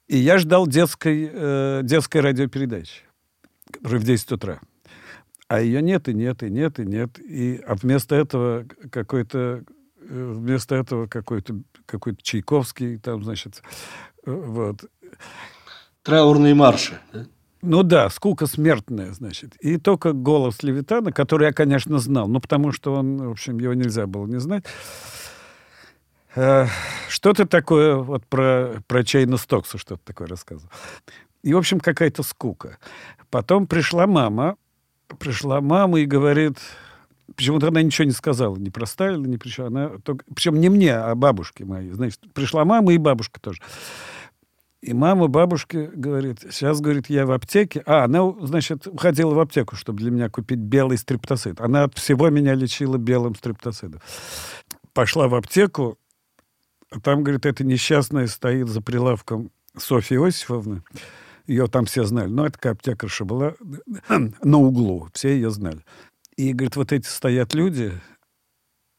[0.08, 3.04] И я ждал детской, э, детской радиопередачи,
[3.72, 4.60] которая в 10 утра.
[5.50, 7.20] А ее нет, и нет, и нет, и нет.
[7.20, 9.64] И, а вместо этого какой-то
[10.00, 13.64] э, вместо этого какой-то какой-то Чайковский, там, значит,
[14.26, 14.86] э, вот.
[16.04, 17.26] Траурные марши, да?
[17.64, 19.56] Ну да, скука смертная, значит.
[19.56, 23.74] И только голос Левитана, который я, конечно, знал, ну потому что он, в общем, его
[23.74, 24.66] нельзя было не знать.
[26.36, 26.68] Э,
[27.10, 30.72] что-то такое вот про, про Чейна Стокса что-то такое рассказывал.
[31.42, 32.78] И, в общем, какая-то скука.
[33.32, 34.56] Потом пришла мама,
[35.18, 36.58] пришла мама и говорит,
[37.36, 39.66] Почему-то она ничего не сказала, не про Сталина, не причем.
[39.66, 41.92] Она только, причем не мне, а бабушке моей.
[41.92, 43.62] Значит, пришла мама и бабушка тоже.
[44.82, 47.84] И мама бабушке говорит, сейчас, говорит, я в аптеке.
[47.86, 51.60] А, она, значит, уходила в аптеку, чтобы для меня купить белый стриптоцид.
[51.60, 54.02] Она от всего меня лечила белым стриптоцидом.
[54.94, 55.98] Пошла в аптеку,
[56.92, 60.84] а там, говорит, эта несчастная стоит за прилавком Софья Иосифовна
[61.50, 62.30] ее там все знали.
[62.30, 63.56] Ну, это такая аптекарша была
[64.44, 65.84] на углу, все ее знали.
[66.38, 67.92] И, говорит, вот эти стоят люди,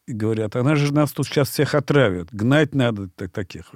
[0.06, 3.72] И говорят, она же нас тут сейчас всех отравит, гнать надо таких.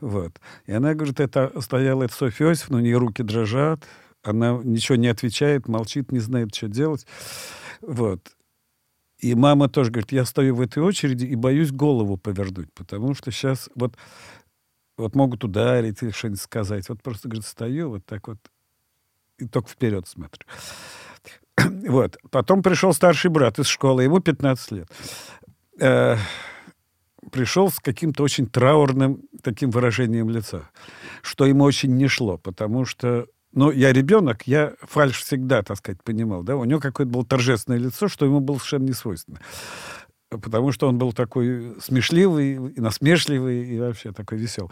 [0.00, 0.40] Вот.
[0.66, 3.84] И она говорит, это стояла это Софья Иосифовна, у нее руки дрожат,
[4.22, 7.06] она ничего не отвечает, молчит, не знает, что делать.
[7.82, 8.32] Вот.
[9.18, 13.30] И мама тоже говорит, я стою в этой очереди и боюсь голову повернуть, потому что
[13.30, 13.96] сейчас вот,
[14.96, 16.88] вот могут ударить или что-нибудь сказать.
[16.88, 18.38] Вот просто, говорит, стою вот так вот
[19.38, 20.46] и только вперед смотрю.
[21.88, 22.16] Вот.
[22.30, 24.88] Потом пришел старший брат из школы, ему 15 лет.
[25.78, 26.16] Э,
[27.30, 30.70] пришел с каким-то очень траурным таким выражением лица,
[31.22, 36.02] что ему очень не шло, потому что ну, я ребенок, я фальш всегда, так сказать,
[36.02, 39.40] понимал, да, у него какое-то было торжественное лицо, что ему было совершенно не свойственно.
[40.38, 44.70] Потому что он был такой смешливый, и насмешливый, и вообще такой веселый.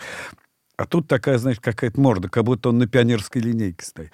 [0.76, 4.12] А тут такая, знаешь, какая-то морда, как будто он на пионерской линейке стоит.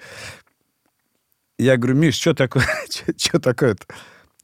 [1.57, 2.65] Я говорю, Миш, что такое,
[3.17, 3.85] что такое-то?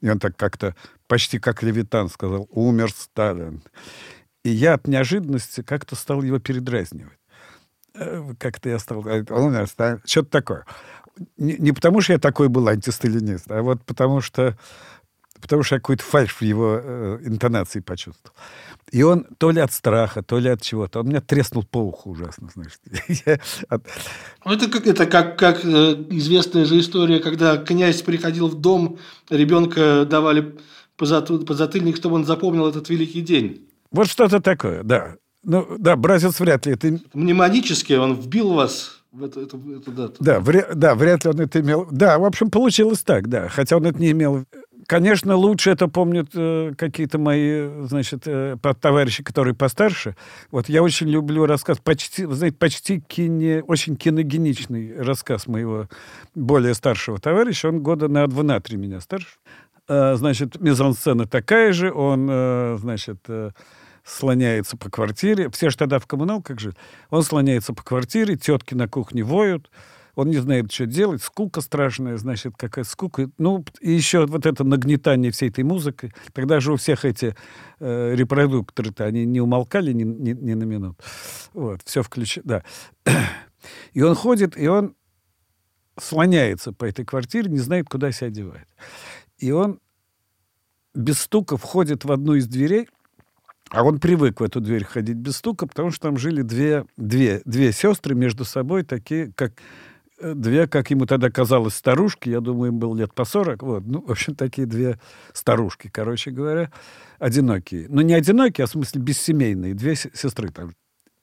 [0.00, 0.74] И он так как-то,
[1.06, 3.62] почти как Левитан сказал, умер Сталин.
[4.42, 7.18] И я от неожиданности как-то стал его передразнивать.
[7.94, 10.00] Э, как-то я стал говорить, умер Сталин.
[10.04, 10.66] Что-то такое.
[11.36, 14.58] Не, не потому, что я такой был антисталинист, а вот потому что
[15.44, 18.34] потому что я какой-то фальш в его э, интонации почувствовал.
[18.90, 22.12] И он то ли от страха, то ли от чего-то, он меня треснул по уху
[22.12, 22.78] ужасно, знаешь.
[24.46, 25.68] Ну, это как, это как, как э,
[26.10, 30.56] известная же история, когда князь приходил в дом, ребенка давали
[30.96, 33.68] подзатыльник, чтобы он запомнил этот великий день.
[33.90, 35.16] Вот что-то такое, да.
[35.42, 36.98] Ну, да, бразец вряд ли это...
[37.12, 40.14] Мнемонически он вбил вас в эту, эту, эту дату.
[40.18, 40.66] Да, вря...
[40.74, 41.86] да, вряд ли он это имел...
[41.90, 43.48] Да, в общем, получилось так, да.
[43.48, 44.44] Хотя он это не имел
[44.86, 50.16] Конечно, лучше это помнят э, какие-то мои, значит, э, товарищи, которые постарше.
[50.50, 55.88] Вот я очень люблю рассказ, почти, знаете, почти кине, очень киногеничный рассказ моего
[56.34, 57.68] более старшего товарища.
[57.68, 59.38] Он года на два, на три меня старше.
[59.88, 61.92] Э, значит, мизансцена такая же.
[61.92, 63.50] Он, э, значит, э,
[64.04, 65.50] слоняется по квартире.
[65.50, 66.76] Все же тогда в коммуналках жили.
[67.10, 69.70] Он слоняется по квартире, тетки на кухне воют
[70.14, 73.30] он не знает, что делать, скука страшная, значит, какая скука.
[73.38, 76.12] Ну, и еще вот это нагнетание всей этой музыки.
[76.32, 77.34] Тогда же у всех эти
[77.80, 80.96] э, репродукторы-то, они не умолкали ни, ни, ни на минуту.
[81.52, 82.64] Вот, все включено, да.
[83.92, 84.94] И он ходит, и он
[85.98, 88.68] слоняется по этой квартире, не знает, куда себя девать.
[89.38, 89.80] И он
[90.94, 92.88] без стука входит в одну из дверей,
[93.70, 97.42] а он привык в эту дверь ходить без стука, потому что там жили две, две,
[97.44, 99.54] две сестры между собой, такие, как
[100.20, 104.00] две, как ему тогда казалось, старушки, я думаю, им было лет по 40, вот, ну,
[104.00, 104.98] в общем, такие две
[105.32, 106.70] старушки, короче говоря,
[107.18, 107.86] одинокие.
[107.88, 110.74] Но не одинокие, а в смысле бессемейные, две сестры там.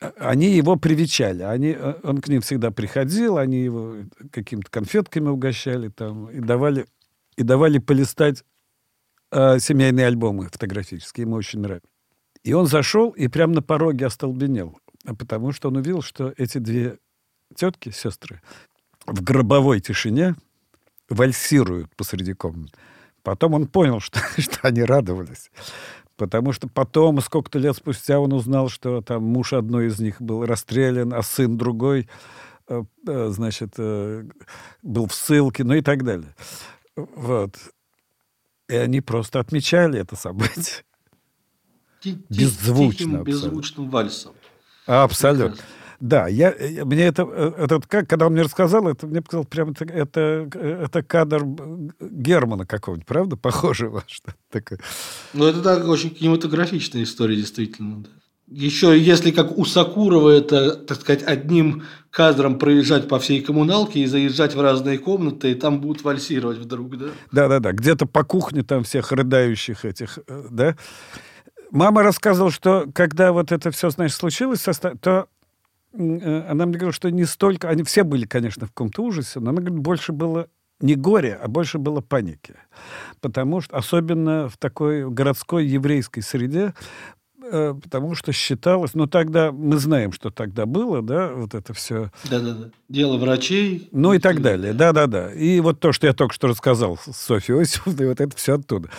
[0.02, 3.96] А, они его привечали, они, э, он к ним всегда приходил, они его
[4.32, 6.86] какими-то конфетками угощали там и давали,
[7.38, 8.44] и давали полистать
[9.32, 11.86] э, семейные альбомы фотографические, ему очень нравилось.
[12.44, 14.80] И он зашел и прямо на пороге остолбенел,
[15.20, 16.98] потому что он увидел, что эти две
[17.56, 18.42] тетки, сестры,
[19.12, 20.36] в гробовой тишине
[21.10, 22.74] вальсируют посреди комнаты.
[23.24, 25.52] Потом он понял, что, что они радовались.
[26.16, 30.46] Потому что потом, сколько-то лет спустя, он узнал, что там муж одной из них был
[30.46, 32.08] расстрелян, а сын другой,
[32.68, 34.26] э, э, значит, э,
[34.84, 36.36] был в ссылке, ну и так далее.
[36.96, 37.56] Вот.
[38.70, 40.84] И они просто отмечали это событие.
[42.30, 42.98] Беззвучно.
[42.98, 44.34] Тихим, беззвучным вальсом.
[44.86, 45.58] Абсолютно.
[45.58, 45.81] Прекрасно.
[46.02, 49.48] Да, я, э, мне это, э, этот, как, когда он мне рассказал, это мне показалось,
[49.48, 51.46] прям это, это, это кадр
[52.00, 53.38] Германа какого-нибудь, правда?
[53.38, 54.80] Похожего что такое.
[55.34, 58.04] Ну, это так, очень кинематографичная история, действительно.
[58.04, 58.10] Да.
[58.48, 64.08] Еще если как у Сакурова это, так сказать, одним кадром проезжать по всей коммуналке и
[64.08, 67.06] заезжать в разные комнаты, и там будут вальсировать вдруг, да?
[67.32, 70.76] Да-да-да, где-то по кухне там всех рыдающих этих, э, да?
[71.70, 74.68] Мама рассказывала, что когда вот это все, значит, случилось,
[75.00, 75.41] то Э,
[75.94, 77.70] она мне говорила, что не столько...
[77.70, 80.48] Они все были, конечно, в каком-то ужасе, но она говорит, больше было
[80.82, 82.56] не горе, а больше было паники.
[83.20, 86.74] Потому что, особенно в такой городской еврейской среде,
[87.44, 92.12] э, потому что считалось, ну тогда мы знаем, что тогда было, да, вот это все.
[92.30, 92.72] Да-да-да.
[92.90, 93.90] Дело врачей.
[93.92, 94.74] Ну и так далее.
[94.74, 95.32] Да-да-да.
[95.34, 98.90] И вот то, что я только что рассказал Софье Осиповной, вот это все оттуда.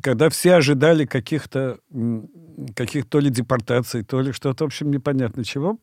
[0.00, 1.78] Когда все ожидали каких-то
[2.74, 5.78] каких то ли депортаций, то ли что-то, в общем, непонятно чего,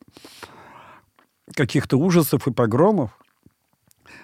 [1.54, 3.12] каких-то ужасов и погромов.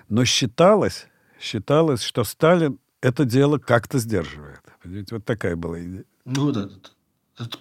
[0.10, 1.08] Но считалось,
[1.40, 4.62] считалось, что Сталин это дело как-то сдерживает.
[4.82, 6.06] Понимаете, вот такая была идея.
[6.26, 6.70] Ну да.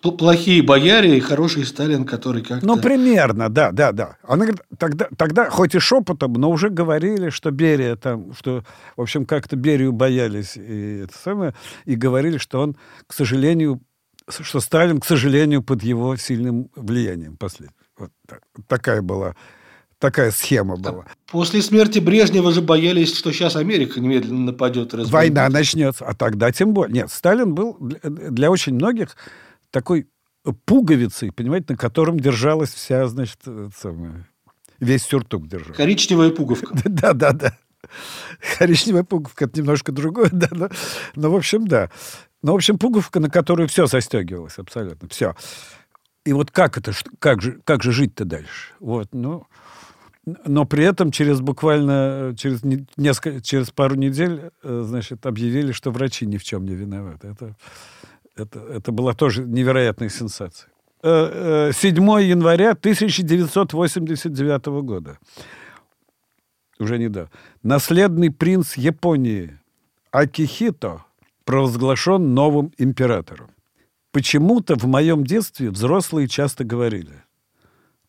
[0.03, 2.65] Плохие бояре и хороший Сталин, который как-то...
[2.65, 4.19] Ну, примерно, да, да, да.
[4.23, 8.63] Она говорит, тогда, тогда хоть и шепотом, но уже говорили, что Берия там, что,
[8.97, 11.55] в общем, как-то Берию боялись и это самое,
[11.87, 12.77] и говорили, что он,
[13.09, 13.81] к сожалению,
[14.29, 17.75] что Сталин, к сожалению, под его сильным влиянием последний.
[17.99, 18.11] Вот
[18.69, 19.35] такая была
[20.05, 21.07] такая схема была.
[21.27, 26.53] После смерти Брежнева же боялись, что сейчас Америка немедленно нападет и Война начнется, а тогда
[26.53, 26.95] тем более.
[26.95, 29.17] Нет, Сталин был для очень многих
[29.75, 30.07] такой
[30.67, 33.41] пуговицей, понимаете, на котором держалась вся, значит,
[33.77, 34.29] самая,
[34.79, 35.75] весь сюртук держал.
[35.75, 36.75] Коричневая пуговка.
[36.85, 37.59] Да, да, да.
[38.57, 40.69] Коричневая пуговка– это немножко другое, да, но,
[41.17, 41.91] но, в общем, да.
[42.43, 45.35] Но, в общем, пуговка, на которую все застегивалось абсолютно, все.
[46.25, 48.73] И вот как это, как же, как же жить-то дальше?
[48.79, 49.47] Вот, ну,
[50.25, 52.63] но при этом через буквально через
[52.97, 57.29] несколько через пару недель, э, значит, объявили, что врачи ни в чем не виноваты.
[57.29, 57.57] Это
[58.37, 60.71] это, это была тоже невероятная сенсация.
[61.03, 65.19] 7 э, э, января 1989 года.
[66.79, 67.31] Уже недавно.
[67.63, 69.59] Наследный принц Японии
[70.11, 71.05] Акихито
[71.45, 73.51] провозглашен новым императором.
[74.13, 77.23] Почему-то в моем детстве взрослые часто говорили–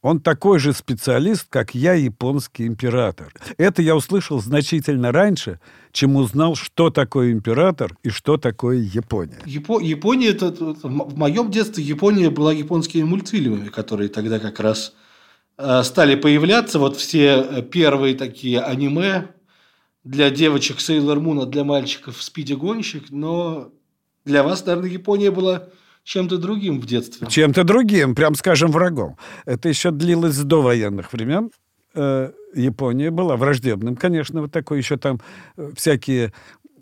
[0.06, 3.34] он такой же специалист, как я, японский император.
[3.58, 5.60] Это я услышал значительно раньше,
[5.92, 9.40] чем узнал, что такое император и что такое Япония.
[9.48, 14.94] Япо- Япония, это, в моем детстве Япония была японскими мультфильмами, которые тогда как раз
[15.58, 16.78] э, стали появляться.
[16.78, 19.30] Вот все э, первые такие аниме
[20.04, 23.10] для девочек Сейлор Мун, а для мальчиков Спиди Гонщик.
[23.10, 23.72] Но
[24.24, 25.70] для вас, наверное, Япония была
[26.06, 27.28] чем-то другим в детстве.
[27.28, 29.18] Чем-то другим, прям скажем, врагом.
[29.46, 31.50] Это еще длилось до военных времен.
[31.96, 35.20] Э, Япония была враждебным, конечно, вот такой еще там
[35.58, 36.32] э, всякие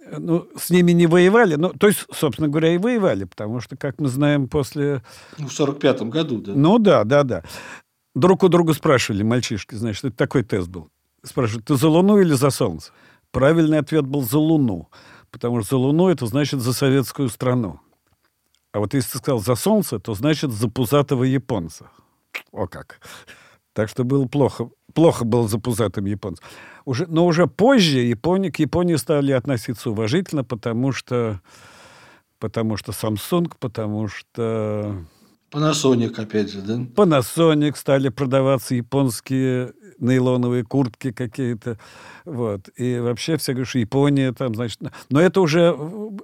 [0.05, 3.77] э, ну, с ними не воевали, ну, то есть, собственно говоря, и воевали, потому что,
[3.77, 5.01] как мы знаем, после...
[5.38, 6.51] Ну, в 45-м году, да.
[6.53, 7.43] Ну, да, да, да.
[8.15, 10.89] Друг у друга спрашивали, мальчишки, значит, это такой тест был.
[11.23, 12.91] Спрашивают, ты за Луну или за Солнце?
[13.31, 14.89] Правильный ответ был за Луну,
[15.31, 17.79] потому что за Луну это значит за советскую страну.
[18.73, 21.89] А вот если ты сказал «за солнце», то значит «за пузатого японца».
[22.51, 22.99] О как.
[23.73, 24.69] Так что было плохо.
[24.93, 26.45] Плохо было за пузатым японцем.
[26.86, 31.39] Уже, но уже позже Японии, к Японии стали относиться уважительно, потому что,
[32.39, 35.05] потому что Samsung, потому что...
[35.54, 36.74] Panasonic, опять же, да?
[36.96, 41.78] Panasonic стали продаваться японские нейлоновые куртки какие-то.
[42.26, 42.70] Вот.
[42.76, 44.80] И вообще все говорят, что Япония там, значит...
[45.10, 45.78] Но это уже,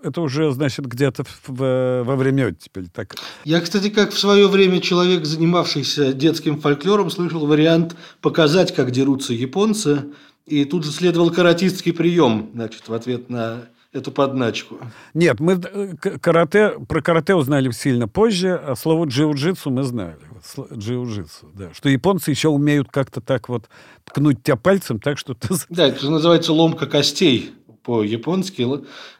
[0.03, 2.87] это уже значит, где-то в, во время оттепели.
[2.87, 3.15] Так.
[3.45, 9.33] Я, кстати, как в свое время человек, занимавшийся детским фольклором, слышал вариант показать, как дерутся
[9.33, 10.05] японцы,
[10.47, 14.77] и тут же следовал каратистский прием, значит, в ответ на эту подначку.
[15.13, 20.17] Нет, мы э, карате, про карате узнали сильно позже, а слово джиу-джитсу мы знали.
[20.55, 21.73] Джиу-джитсу, да.
[21.73, 23.67] Что японцы еще умеют как-то так вот
[24.05, 25.49] ткнуть тебя пальцем, так что ты...
[25.69, 27.51] Да, это называется ломка костей
[27.83, 28.67] по-японски.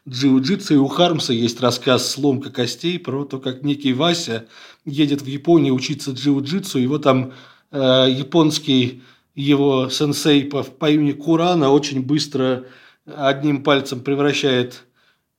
[0.07, 4.45] Джиу-джитсу и у Хармса есть рассказ «Сломка костей» про то, как некий Вася
[4.85, 7.33] едет в Японию учиться джиу-джитсу, его там
[7.71, 9.01] э, японский
[9.33, 12.65] его сенсей по, по имени Курана очень быстро
[13.05, 14.85] одним пальцем превращает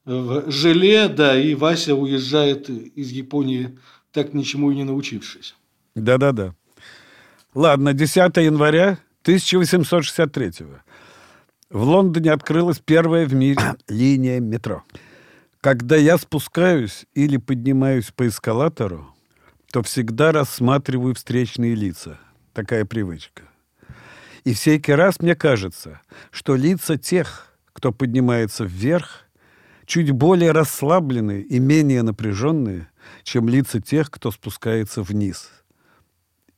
[0.05, 3.79] в желе, да, и Вася уезжает из Японии,
[4.13, 5.55] так ничему и не научившись.
[5.95, 6.55] Да-да-да.
[7.55, 10.53] Ладно, 10 января 1863
[11.69, 14.83] В Лондоне открылась первая в мире линия метро.
[15.61, 19.15] Когда я спускаюсь или поднимаюсь по эскалатору,
[19.73, 22.19] то всегда рассматриваю встречные лица.
[22.55, 23.43] Такая привычка.
[24.45, 29.27] И всякий раз мне кажется, что лица тех, кто поднимается вверх,
[29.87, 32.89] чуть более расслабленные и менее напряженные,
[33.23, 35.51] чем лица тех, кто спускается вниз.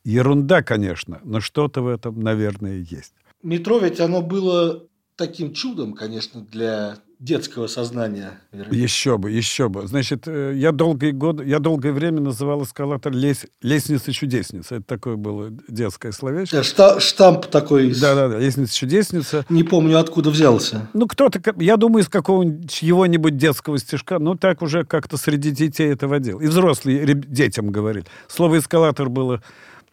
[0.05, 3.14] Ерунда, конечно, но что-то в этом, наверное, есть.
[3.42, 8.40] Метро ведь оно было таким чудом, конечно, для детского сознания.
[8.50, 8.74] Вероятно.
[8.74, 9.87] Еще бы, еще бы.
[9.87, 14.76] Значит, э, я долгие годы, я долгое время называл эскалатор лес, лестница-чудесница.
[14.76, 16.64] Это такое было детское словечко.
[16.64, 17.94] Шта, штамп такой.
[17.94, 19.46] Да-да-да, лестница-чудесница.
[19.48, 20.88] Не помню, откуда взялся.
[20.94, 25.92] Ну, кто-то, я думаю, из какого-нибудь чьего-нибудь детского стишка, ну, так уже как-то среди детей
[25.92, 26.40] это водил.
[26.40, 28.06] И взрослые детям говорили.
[28.26, 29.40] Слово эскалатор было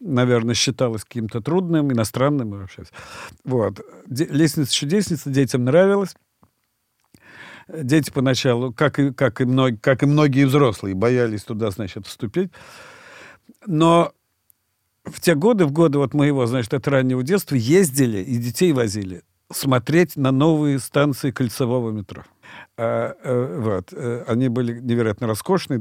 [0.02, 2.84] наверное, считалось каким-то трудным, иностранным вообще.
[3.44, 3.80] Вот.
[4.08, 6.14] Лестница-чудесница детям нравилась.
[7.72, 12.50] Дети поначалу, как и, как, и мног, как и многие взрослые, боялись туда, значит, вступить.
[13.66, 14.12] Но
[15.04, 19.22] в те годы, в годы вот моего, значит, от раннего детства, ездили и детей возили
[19.52, 22.24] смотреть на новые станции кольцевого метро.
[22.76, 23.92] А, э, вот.
[23.92, 25.80] Э, они были невероятно роскошные,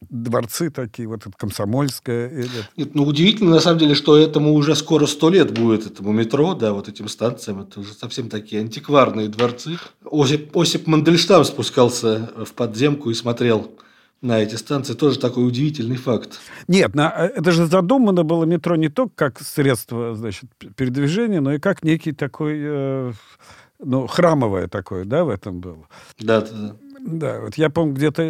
[0.00, 2.46] дворцы такие, вот это Комсомольское.
[2.76, 6.54] Нет, ну удивительно на самом деле, что этому уже скоро сто лет будет, этому метро,
[6.54, 7.60] да, вот этим станциям.
[7.60, 9.78] Это уже совсем такие антикварные дворцы.
[10.10, 13.70] Осип, Осип Мандельштам спускался в подземку и смотрел
[14.22, 14.94] на эти станции.
[14.94, 16.38] Тоже такой удивительный факт.
[16.68, 21.54] Нет, на, э, это же задумано было метро не только как средство значит, передвижения, но
[21.54, 22.58] и как некий такой...
[22.58, 23.12] Э,
[23.82, 25.88] ну, храмовое такое, да, в этом было.
[26.18, 26.76] Да, да, да.
[27.02, 28.22] Да, вот я помню где-то...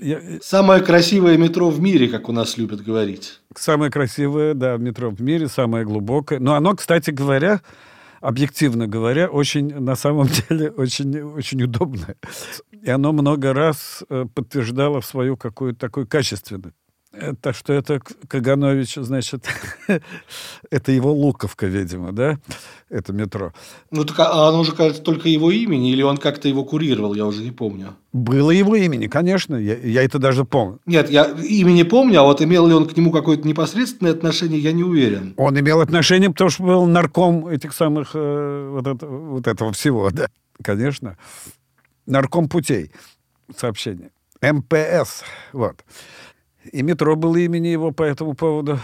[0.00, 0.20] Я.
[0.42, 3.40] Самое красивое метро в мире, как у нас любят говорить.
[3.54, 6.40] Самое красивое, да, метро в мире, самое глубокое.
[6.40, 7.60] Но оно, кстати говоря,
[8.20, 12.16] объективно говоря, очень, на самом деле, очень, очень удобное.
[12.72, 16.74] И оно много раз э, подтверждало свою какую-то такую качественность.
[17.12, 19.46] Это что это Каганович, значит,
[20.70, 22.38] это его Луковка, видимо, да?
[22.90, 23.54] Это метро.
[23.90, 27.24] Ну, так а оно же, кажется, только его имени, или он как-то его курировал, я
[27.24, 27.96] уже не помню.
[28.12, 30.80] Было его имени, конечно, я, я это даже помню.
[30.84, 34.72] Нет, я имени помню, а вот имел ли он к нему какое-то непосредственное отношение, я
[34.72, 35.32] не уверен.
[35.38, 40.10] Он имел отношение, потому что был нарком этих самых, э, вот, это, вот этого всего,
[40.10, 40.28] да,
[40.62, 41.16] конечно.
[42.04, 42.90] Нарком путей
[43.56, 44.10] сообщения.
[44.40, 45.84] МПС, вот.
[46.72, 48.78] И метро было имени его по этому поводу.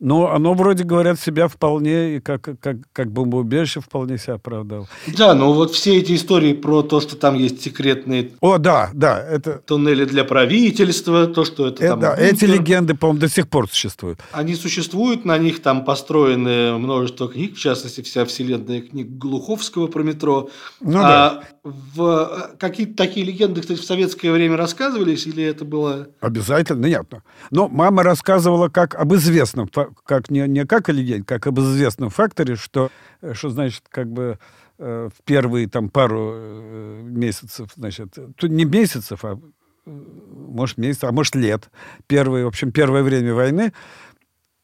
[0.00, 4.88] Но оно, вроде говорят, себя вполне, и как, как, как бомбоубежище вполне себя оправдал.
[5.16, 9.18] Да, но вот все эти истории про то, что там есть секретные О, да, да,
[9.18, 9.58] это...
[9.58, 12.00] туннели для правительства, то, что это, это там...
[12.00, 14.18] Да, эти легенды, по-моему, до сих пор существуют.
[14.32, 20.02] Они существуют, на них там построены множество книг, в частности, вся вселенная книг Глуховского про
[20.02, 20.50] метро.
[20.80, 21.42] Ну, а да.
[21.62, 22.56] в...
[22.58, 26.08] какие-то такие легенды, кстати, в советское время рассказывались, или это было...
[26.20, 27.06] Обязательно, нет.
[27.50, 29.68] Но мама рассказывала как об известном
[30.04, 32.90] как не, не как легенде, как об известном факторе, что,
[33.20, 34.38] э, что значит, как бы
[34.78, 39.38] э, в первые там пару э, месяцев, значит, тут не месяцев, а
[39.86, 41.70] может месяц, а может лет,
[42.06, 43.74] первые, в общем, первое время войны,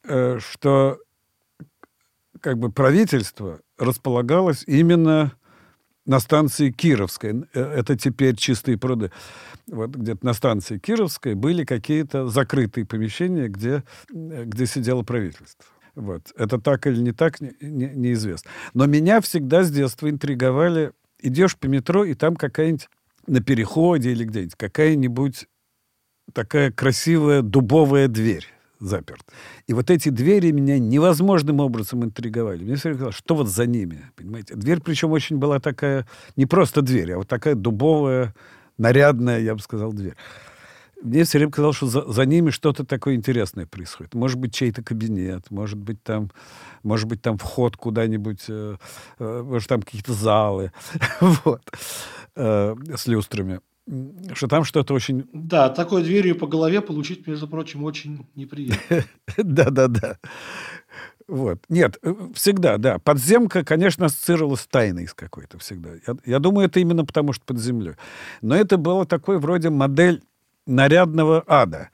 [0.02, 0.98] что
[2.40, 5.32] как бы правительство располагалось именно
[6.06, 7.44] на станции Кировской.
[7.52, 9.12] Это теперь чистые пруды
[9.70, 15.64] вот где-то на станции Кировской были какие-то закрытые помещения, где, где сидело правительство.
[15.94, 16.32] Вот.
[16.36, 18.50] Это так или не так, не, не, неизвестно.
[18.74, 20.92] Но меня всегда с детства интриговали.
[21.22, 22.88] Идешь по метро, и там какая-нибудь
[23.26, 25.46] на переходе или где-нибудь какая-нибудь
[26.32, 28.46] такая красивая дубовая дверь
[28.78, 29.26] заперт.
[29.66, 32.64] И вот эти двери меня невозможным образом интриговали.
[32.64, 34.54] Мне все казалось, что вот за ними, понимаете?
[34.54, 36.06] Дверь, причем, очень была такая,
[36.36, 38.34] не просто дверь, а вот такая дубовая,
[38.80, 40.16] нарядная, я бы сказал, дверь.
[41.02, 44.14] Мне все время казалось, что за, за ними что-то такое интересное происходит.
[44.14, 46.30] Может быть, чей-то кабинет, может быть, там,
[46.82, 48.76] может быть, там вход куда-нибудь, э,
[49.18, 50.72] э, может, там какие-то залы,
[51.20, 51.62] вот,
[52.36, 53.60] э, с люстрами.
[54.34, 55.26] Что там что-то очень...
[55.32, 59.04] Да, такой дверью по голове получить, между прочим, очень неприятно.
[59.36, 60.18] Да-да-да.
[61.30, 61.60] Вот.
[61.68, 62.98] Нет, э, всегда, да.
[62.98, 65.90] Подземка, конечно, ассоциировалась с тайной с какой-то всегда.
[66.04, 67.94] Я, я думаю, это именно потому, что под землей.
[68.42, 70.22] Но это было такой вроде модель
[70.66, 71.90] нарядного ада.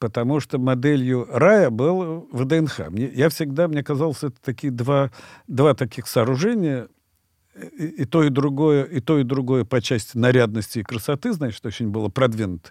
[0.00, 2.88] Потому что моделью рая был ВДНХ.
[2.88, 5.12] Мне, я всегда, мне казалось, это такие два,
[5.46, 6.88] два таких сооружения,
[7.78, 11.64] и, и то, и другое, и то, и другое по части нарядности и красоты, значит,
[11.64, 12.70] очень было продвинуто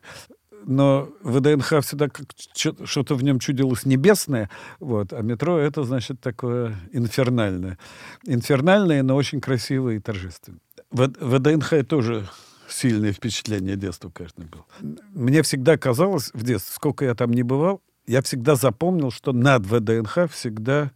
[0.66, 2.10] но ВДНХ всегда
[2.54, 4.50] что-то в нем чудилось небесное,
[4.80, 7.78] вот, а метро это, значит, такое инфернальное.
[8.26, 10.60] Инфернальное, но очень красивое и торжественное.
[10.92, 12.28] В, ВДНХ тоже
[12.68, 14.66] сильное впечатление детства, конечно, было.
[15.14, 19.66] Мне всегда казалось в детстве, сколько я там не бывал, я всегда запомнил, что над
[19.66, 20.92] ВДНХ всегда,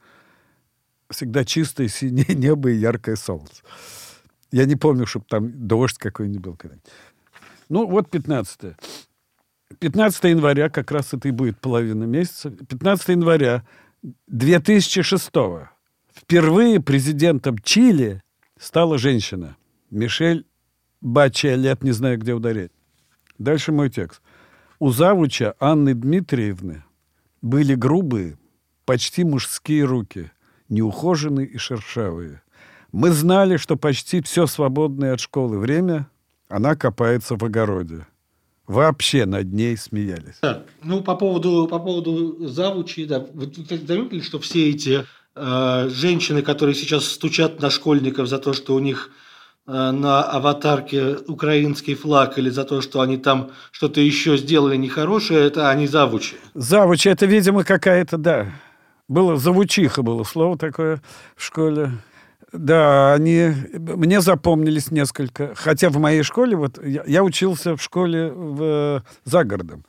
[1.10, 3.62] всегда чистое синее небо и яркое солнце.
[4.52, 6.58] Я не помню, чтобы там дождь какой-нибудь был.
[7.70, 8.76] Ну, вот 15 -е.
[9.80, 13.66] 15 января, как раз это и будет половина месяца, 15 января
[14.28, 15.32] 2006
[16.14, 18.22] впервые президентом Чили
[18.60, 19.58] стала женщина.
[19.90, 20.46] Мишель
[21.02, 22.72] Бачелет, не знаю, где ударить.
[23.38, 24.22] Дальше мой текст.
[24.80, 26.84] У завуча Анны Дмитриевны
[27.42, 28.38] были грубые,
[28.86, 30.32] почти мужские руки,
[30.70, 32.42] неухоженные и шершавые.
[32.92, 36.08] Мы знали, что почти все свободное от школы время
[36.48, 38.06] она копается в огороде
[38.68, 40.38] вообще над ней смеялись.
[40.42, 40.64] Да.
[40.82, 43.26] Ну, по поводу, по поводу завучи, да.
[43.34, 43.52] Вы
[43.88, 45.06] заметили, что все эти
[45.36, 49.12] э, женщины, которые сейчас стучат на школьников за то, что у них
[49.68, 55.46] э, на аватарке украинский флаг или за то, что они там что-то еще сделали нехорошее,
[55.46, 56.36] это они завучи.
[56.54, 58.52] Завучи, это, видимо, какая-то, да.
[59.10, 61.02] Было завучиха было слово такое
[61.36, 61.92] в школе.
[62.54, 65.56] Да, они мне запомнились несколько.
[65.56, 69.84] Хотя в моей школе, вот я, я учился в школе в, за городом.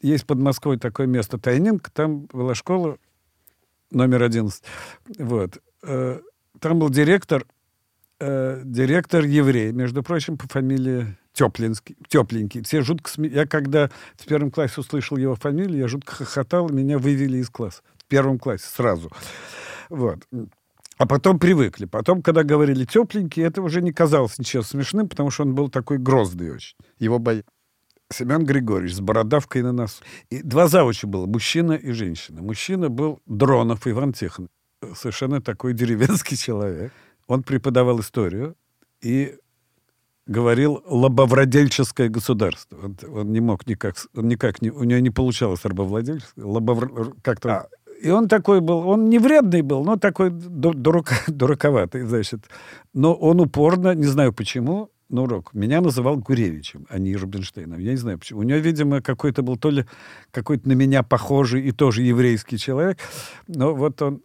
[0.00, 2.98] Есть под Москвой такое место Тайнинг, там была школа
[3.90, 4.62] номер 11.
[5.18, 5.58] Вот.
[5.82, 6.20] Э,
[6.60, 7.44] там был директор,
[8.20, 12.62] э, директор еврей, между прочим, по фамилии Теплинский, тепленький.
[12.62, 13.28] Все жутко сме...
[13.28, 17.82] Я когда в первом классе услышал его фамилию, я жутко хохотал, меня вывели из класса.
[17.96, 19.10] В первом классе сразу.
[19.88, 20.20] Вот.
[20.96, 21.86] А потом привыкли.
[21.86, 25.98] Потом, когда говорили тепленький, это уже не казалось ничего смешным, потому что он был такой
[25.98, 26.76] грозный очень.
[26.98, 27.44] Его боялись.
[28.12, 30.02] Семен Григорьевич с бородавкой на носу.
[30.30, 32.42] И два завуча было, мужчина и женщина.
[32.42, 34.48] Мужчина был Дронов Иван Тихон.
[34.94, 36.92] Совершенно такой деревенский человек.
[37.26, 38.56] Он преподавал историю
[39.00, 39.36] и
[40.26, 42.78] говорил лобовладельческое государство.
[42.82, 47.50] Он, он не мог никак, он никак не, у него не получалось рабовладельческое, лобов, как-то...
[47.50, 47.68] А,
[48.04, 52.40] и он такой был, он не вредный был, но такой дурак, дураковатый, значит.
[52.92, 55.54] Но он упорно, не знаю почему, на урок.
[55.54, 57.78] Меня называл Гуревичем, а не Рубинштейном.
[57.78, 58.40] Я не знаю почему.
[58.40, 59.86] У него, видимо, какой-то был то ли
[60.32, 62.98] какой-то на меня похожий и тоже еврейский человек.
[63.48, 64.20] Но вот он...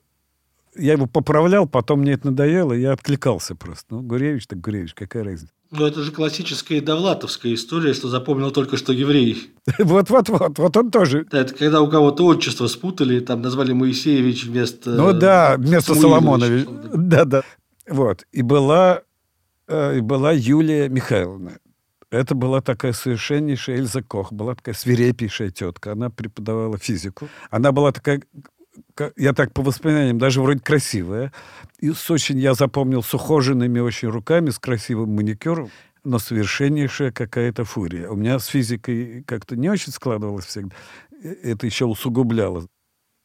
[0.80, 3.96] Я его поправлял, потом мне это надоело, и я откликался просто.
[3.96, 5.54] Ну, Гуревич так Гуревич, какая разница.
[5.72, 9.52] Ну, это же классическая довлатовская история, что запомнил только что еврей.
[9.78, 11.28] Вот-вот-вот, вот он тоже.
[11.30, 14.92] Да, это когда у кого-то отчество спутали, там назвали Моисеевич вместо...
[14.92, 16.68] Ну да, вместо Соломонович.
[16.94, 17.44] Да-да.
[17.88, 18.26] Вот.
[18.32, 19.04] И была
[19.70, 21.60] Э, и была Юлия Михайловна.
[22.10, 25.92] Это была такая совершеннейшая Эльза Кох, была такая свирепейшая тетка.
[25.92, 27.30] Она преподавала физику.
[27.52, 28.24] Она была такая,
[29.18, 31.32] я так по воспоминаниям, даже вроде красивая.
[31.80, 35.70] И с очень, я запомнил, с очень руками, с красивым маникюром
[36.04, 38.10] но совершеннейшая какая-то фурия.
[38.10, 40.76] У меня с физикой как-то не очень складывалось всегда.
[41.24, 42.68] Э, это еще усугубляло.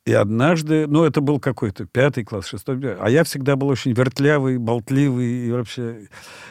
[0.07, 4.59] И однажды, ну, это был какой-то пятый класс, шестой, а я всегда был очень вертлявый,
[4.59, 6.09] болтливый и вообще...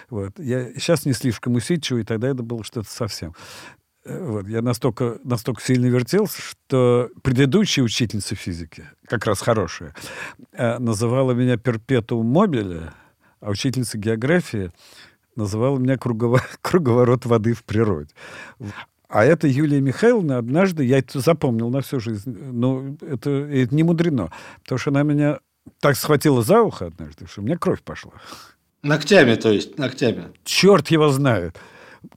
[0.09, 0.39] Вот.
[0.39, 3.35] Я сейчас не слишком усидчивый, тогда это было что-то совсем.
[4.05, 4.47] Вот.
[4.47, 9.95] Я настолько, настолько сильно вертелся, что предыдущая учительница физики, как раз хорошая,
[10.51, 12.93] э, называла меня перпетум мобиля,
[13.39, 14.71] а учительница географии
[15.35, 15.97] называла меня
[16.61, 18.09] круговорот воды в природе.
[19.07, 23.83] А это Юлия Михайловна однажды, я это запомнил на всю жизнь, но это, это не
[23.83, 24.31] мудрено,
[24.63, 25.39] потому что она меня
[25.79, 28.13] так схватила за ухо однажды, что у меня кровь пошла.
[28.81, 30.25] Ногтями, то есть, ногтями.
[30.43, 31.57] Черт его знает.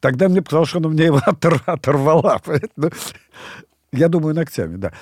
[0.01, 2.41] Тогда мне показалось, что она мне его отор оторвала.
[3.93, 4.93] Я думаю, ногтями, да.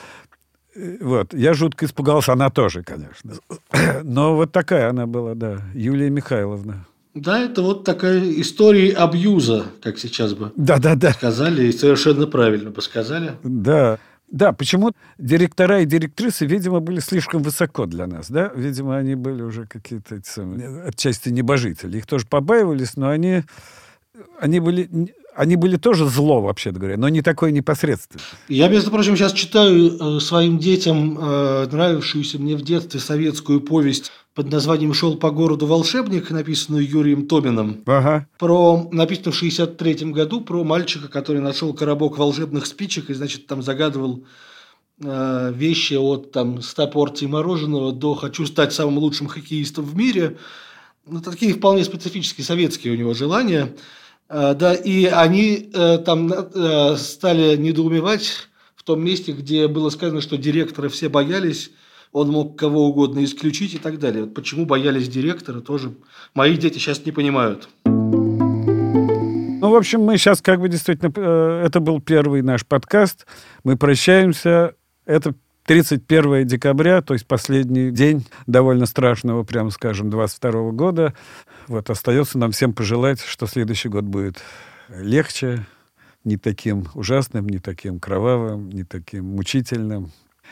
[1.00, 1.32] Вот.
[1.34, 3.34] Я жутко испугался, она тоже, конечно.
[4.02, 6.86] Но вот такая она была, да, Юлия Михайловна.
[7.14, 11.12] Да, это вот такая история абьюза, как сейчас бы да, да, да.
[11.12, 13.36] сказали, и совершенно правильно бы сказали.
[13.44, 14.00] Да,
[14.34, 18.50] да, почему директора и директрисы, видимо, были слишком высоко для нас, да?
[18.56, 20.16] Видимо, они были уже какие-то
[20.84, 21.98] отчасти небожители.
[21.98, 23.44] Их тоже побаивались, но они,
[24.40, 24.88] они были
[25.34, 28.22] они были тоже зло, вообще говоря, но не такое непосредственно.
[28.48, 34.12] Я, между прочим, сейчас читаю э, своим детям э, нравившуюся мне в детстве советскую повесть
[34.34, 37.82] под названием «Шел по городу волшебник», написанную Юрием Томином.
[37.86, 38.28] Ага.
[38.38, 43.60] Про, написанную в 63 году, про мальчика, который нашел коробок волшебных спичек и, значит, там
[43.60, 44.24] загадывал
[45.02, 50.36] э, вещи от там 100 порций мороженого до «хочу стать самым лучшим хоккеистом в мире».
[51.06, 53.74] Ну, такие вполне специфические советские у него желания.
[54.28, 60.20] Э, да, и они э, там э, стали недоумевать в том месте, где было сказано,
[60.20, 61.70] что директора все боялись,
[62.12, 64.26] он мог кого угодно исключить и так далее.
[64.26, 65.94] Почему боялись директора, тоже
[66.34, 67.68] мои дети сейчас не понимают.
[69.64, 71.10] Ну, в общем, мы сейчас как бы действительно...
[71.16, 73.26] Э, это был первый наш подкаст.
[73.64, 74.74] Мы прощаемся.
[75.06, 75.34] Это
[75.66, 81.14] 31 декабря, то есть последний день довольно страшного, прямо скажем, 22 года.
[81.68, 84.42] Вот остается нам всем пожелать, что следующий год будет
[84.88, 85.66] легче,
[86.24, 90.10] не таким ужасным, не таким кровавым, не таким мучительным,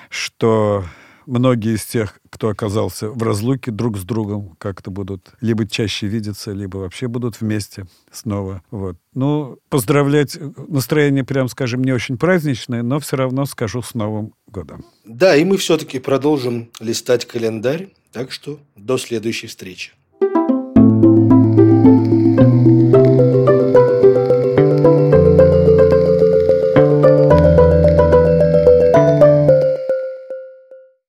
[0.09, 0.85] что
[1.27, 6.53] многие из тех, кто оказался в разлуке друг с другом, как-то будут либо чаще видеться,
[6.53, 8.63] либо вообще будут вместе снова.
[8.71, 8.97] Вот.
[9.15, 14.85] Ну, поздравлять, настроение, прям скажем, не очень праздничное, но все равно скажу с Новым годом.
[15.05, 19.93] Да, и мы все-таки продолжим листать календарь, так что до следующей встречи.